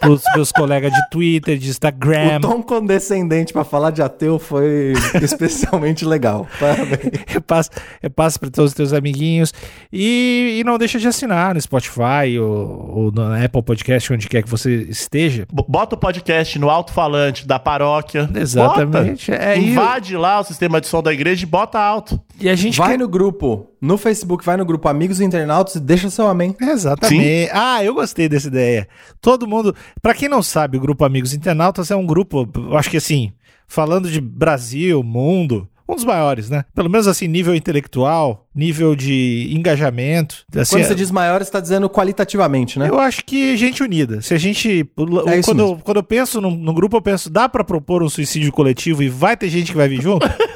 [0.04, 2.36] pros meus colegas de Twitter, de Instagram.
[2.38, 4.92] O tom condescendente pra falar de ateu foi
[5.22, 6.46] especialmente legal.
[6.60, 7.24] Parabéns.
[7.26, 7.70] repassa,
[8.02, 9.52] repassa para todos os teus amiguinhos
[9.92, 14.42] e, e não deixa de assinar no Spotify ou, ou no Apple Podcast, onde quer
[14.42, 15.46] que você esteja.
[15.50, 18.28] Bota o podcast no alto-falante da paróquia.
[18.34, 19.42] Exatamente, Bota.
[19.42, 19.58] é.
[19.58, 22.20] Invade lá o sistema de som da igreja e bota alto.
[22.40, 22.98] E a gente Vai quer...
[22.98, 26.54] no grupo, no Facebook, vai no grupo Amigos Internautas e deixa seu amém.
[26.60, 27.50] Exatamente.
[27.52, 28.88] Ah, eu gostei dessa ideia.
[29.20, 29.74] Todo mundo.
[30.02, 33.32] Pra quem não sabe, o grupo Amigos Internautas é um grupo, eu acho que assim,
[33.66, 36.64] falando de Brasil, mundo, um dos maiores, né?
[36.74, 40.44] Pelo menos assim, nível intelectual, nível de engajamento.
[40.56, 42.88] Assim, Quando você diz maior, você tá dizendo qualitativamente, né?
[42.88, 44.22] Eu acho que gente unida.
[44.22, 44.80] Se a gente.
[44.80, 45.80] É quando, mesmo.
[45.84, 49.08] quando eu penso no, no grupo, eu penso, dá pra propor um suicídio coletivo e
[49.08, 50.26] vai ter gente que vai vir junto?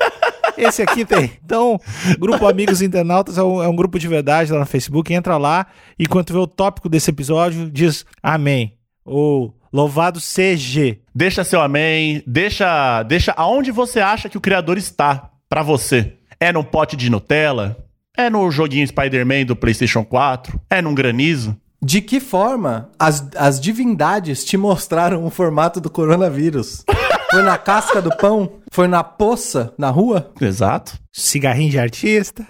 [0.59, 1.33] Esse aqui tem.
[1.45, 1.81] Então,
[2.19, 5.15] Grupo Amigos Internautas é um, é um grupo de verdade lá no Facebook.
[5.15, 5.67] Entra lá
[5.99, 8.75] e quando vê o tópico desse episódio, diz Amém.
[9.05, 11.01] Ou Louvado CG.
[11.15, 16.15] Deixa seu amém, deixa, deixa aonde você acha que o criador está pra você.
[16.41, 17.77] É num pote de Nutella?
[18.17, 20.59] É no joguinho Spider-Man do PlayStation 4?
[20.71, 21.57] É num granizo?
[21.83, 26.85] De que forma as, as divindades te mostraram o formato do coronavírus?
[27.31, 28.53] Foi na casca do pão?
[28.73, 30.33] Foi na poça, na rua?
[30.41, 30.99] Exato.
[31.13, 32.47] Cigarrinho de artista.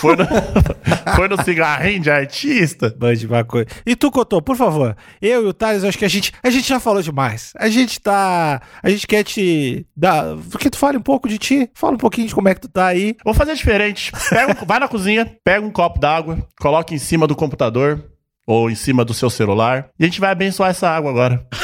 [0.00, 0.24] Foi no,
[1.14, 2.92] foi no cigarrinho de artista?
[2.98, 3.66] Band de maconha.
[3.84, 4.96] E tu, Cotô, por favor.
[5.20, 7.52] Eu e o Thales, acho que a gente, a gente já falou demais.
[7.56, 8.60] A gente tá.
[8.82, 10.36] A gente quer te dar.
[10.58, 11.70] Que tu fale um pouco de ti.
[11.74, 13.14] Fala um pouquinho de como é que tu tá aí.
[13.24, 14.10] Vou fazer diferente.
[14.30, 18.02] Pega um- vai na cozinha, pega um copo d'água, coloca em cima do computador
[18.46, 21.46] ou em cima do seu celular e a gente vai abençoar essa água agora.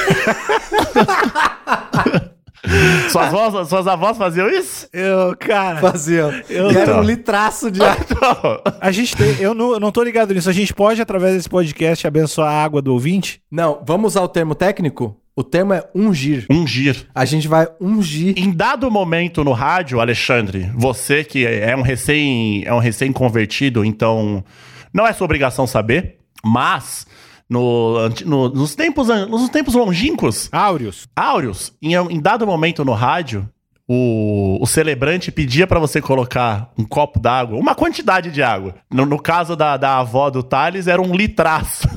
[3.11, 4.89] suas, avós, suas avós faziam isso?
[4.93, 5.79] Eu, cara.
[5.79, 6.45] Fazia.
[6.49, 7.01] Eu- E era Então.
[7.01, 8.62] um litraço de água.
[8.81, 9.37] A gente tem.
[9.41, 10.49] Eu não, eu não tô ligado nisso.
[10.51, 13.41] A gente pode, através desse podcast, abençoar a água do ouvinte?
[13.51, 15.17] Não, vamos usar o termo técnico?
[15.39, 16.47] O termo é ungir.
[16.51, 17.07] Ungir.
[17.14, 18.35] A gente vai ungir.
[18.39, 23.85] Em dado momento no rádio, Alexandre, você que é um recém é um recém convertido,
[23.85, 24.43] então
[24.95, 27.07] não é sua obrigação saber, mas
[27.49, 31.07] no, no- nos tempos nos tempos longínquos, Áureos.
[31.14, 33.49] áureos, em, em dado momento no rádio,
[33.88, 38.74] o, o celebrante pedia pra você colocar um copo d'água, uma quantidade de água.
[38.92, 41.86] No, no caso da, da avó do Thales, era um litraço.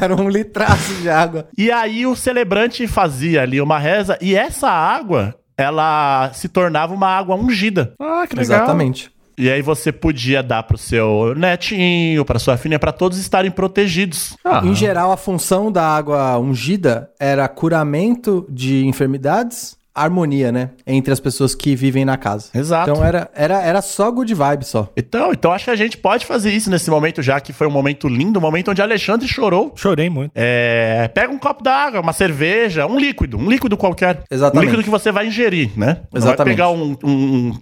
[0.00, 1.46] Era um litraço de água.
[1.56, 7.08] E aí o celebrante fazia ali uma reza e essa água, ela se tornava uma
[7.08, 7.92] água ungida.
[8.00, 8.58] Ah, que legal.
[8.60, 9.10] Exatamente.
[9.38, 14.36] E aí você podia dar pro seu netinho, pra sua filha, pra todos estarem protegidos.
[14.44, 20.70] Ah, Em geral, a função da água ungida era curamento de enfermidades, harmonia, né?
[20.86, 22.48] Entre as pessoas que vivem na casa.
[22.54, 22.90] Exato.
[22.90, 24.90] Então era, era, era só good vibe só.
[24.96, 27.70] Então, então acho que a gente pode fazer isso nesse momento já, que foi um
[27.70, 29.72] momento lindo, um momento onde Alexandre chorou.
[29.76, 30.32] Chorei muito.
[30.34, 34.22] É, pega um copo d'água, uma cerveja, um líquido, um líquido qualquer.
[34.30, 34.58] Exatamente.
[34.58, 35.98] Um líquido que você vai ingerir, né?
[36.12, 36.54] Não vai Exatamente.
[36.54, 37.08] pegar um, um-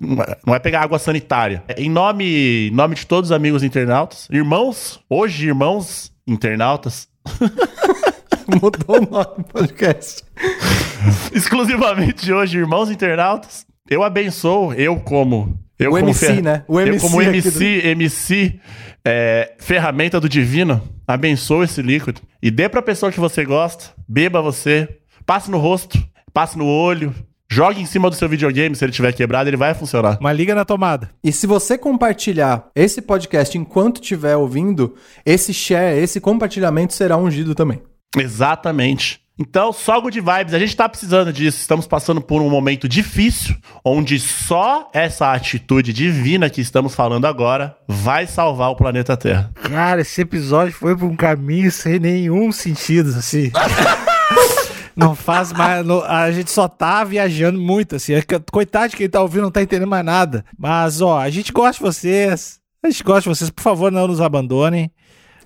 [0.00, 0.16] um- não
[0.46, 1.62] vai pegar água sanitária.
[1.76, 7.08] Em nome, em nome de todos os amigos internautas, irmãos, hoje irmãos internautas,
[8.62, 10.24] Mudou o nome do podcast.
[11.32, 15.58] exclusivamente de hoje, irmãos internautas, eu abençoo, eu como.
[15.78, 16.64] Eu O como MC, né?
[16.66, 18.60] O eu MC como MC, MC,
[19.04, 22.20] é, ferramenta do divino, abençoo esse líquido.
[22.42, 24.88] E dê pra pessoa que você gosta, beba você,
[25.26, 25.98] passe no rosto,
[26.32, 27.12] passe no olho,
[27.50, 30.18] jogue em cima do seu videogame, se ele tiver quebrado, ele vai funcionar.
[30.20, 31.10] Uma liga na tomada.
[31.22, 34.94] E se você compartilhar esse podcast enquanto estiver ouvindo,
[35.24, 37.82] esse share, esse compartilhamento será ungido também.
[38.16, 39.20] Exatamente.
[39.38, 41.58] Então, só good vibes, a gente tá precisando disso.
[41.60, 43.54] Estamos passando por um momento difícil,
[43.84, 49.50] onde só essa atitude divina que estamos falando agora vai salvar o planeta Terra.
[49.54, 53.52] Cara, esse episódio foi por um caminho sem nenhum sentido, assim.
[54.96, 55.84] Não faz mais.
[55.84, 58.14] não- a gente só tá viajando muito, assim.
[58.14, 60.42] É Coitado de quem tá ouvindo, não tá entendendo mais nada.
[60.58, 62.58] Mas, ó, a gente gosta de vocês.
[62.82, 63.50] A gente gosta de vocês.
[63.50, 64.90] Por favor, não nos abandonem.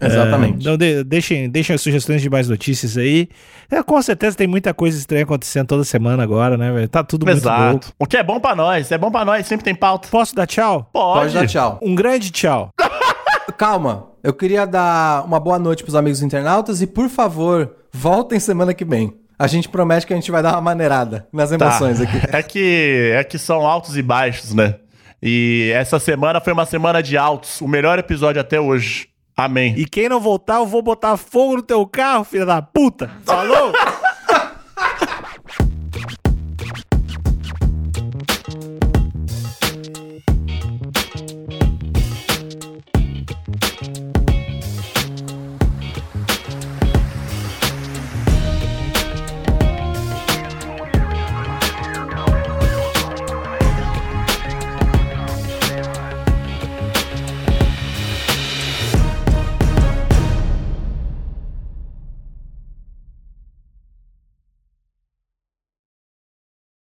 [0.01, 0.67] Exatamente.
[0.67, 3.29] É, não de- deixem, deixem as sugestões de mais notícias aí.
[3.71, 6.89] É, com certeza tem muita coisa estranha acontecendo toda semana agora, né, velho?
[6.89, 7.61] Tá tudo muito louco.
[7.61, 7.93] Exato.
[7.99, 10.09] O que é bom pra nós, é bom pra nós, sempre tem pauta.
[10.11, 10.89] Posso dar tchau?
[10.93, 11.21] Pode.
[11.21, 11.79] Pode dar tchau.
[11.83, 12.71] Um grande tchau.
[13.59, 18.73] Calma, eu queria dar uma boa noite pros amigos internautas e, por favor, voltem semana
[18.73, 19.13] que vem.
[19.39, 21.57] A gente promete que a gente vai dar uma maneirada nas Tá.
[21.57, 22.17] emoções aqui.
[22.33, 24.77] É que, é que são altos e baixos, né?
[25.23, 27.61] E essa semana foi uma semana de altos.
[27.61, 29.09] O melhor episódio até hoje.
[29.45, 29.75] Amém.
[29.77, 33.11] E quem não voltar, eu vou botar fogo no teu carro, filha da puta.
[33.25, 33.73] Falou?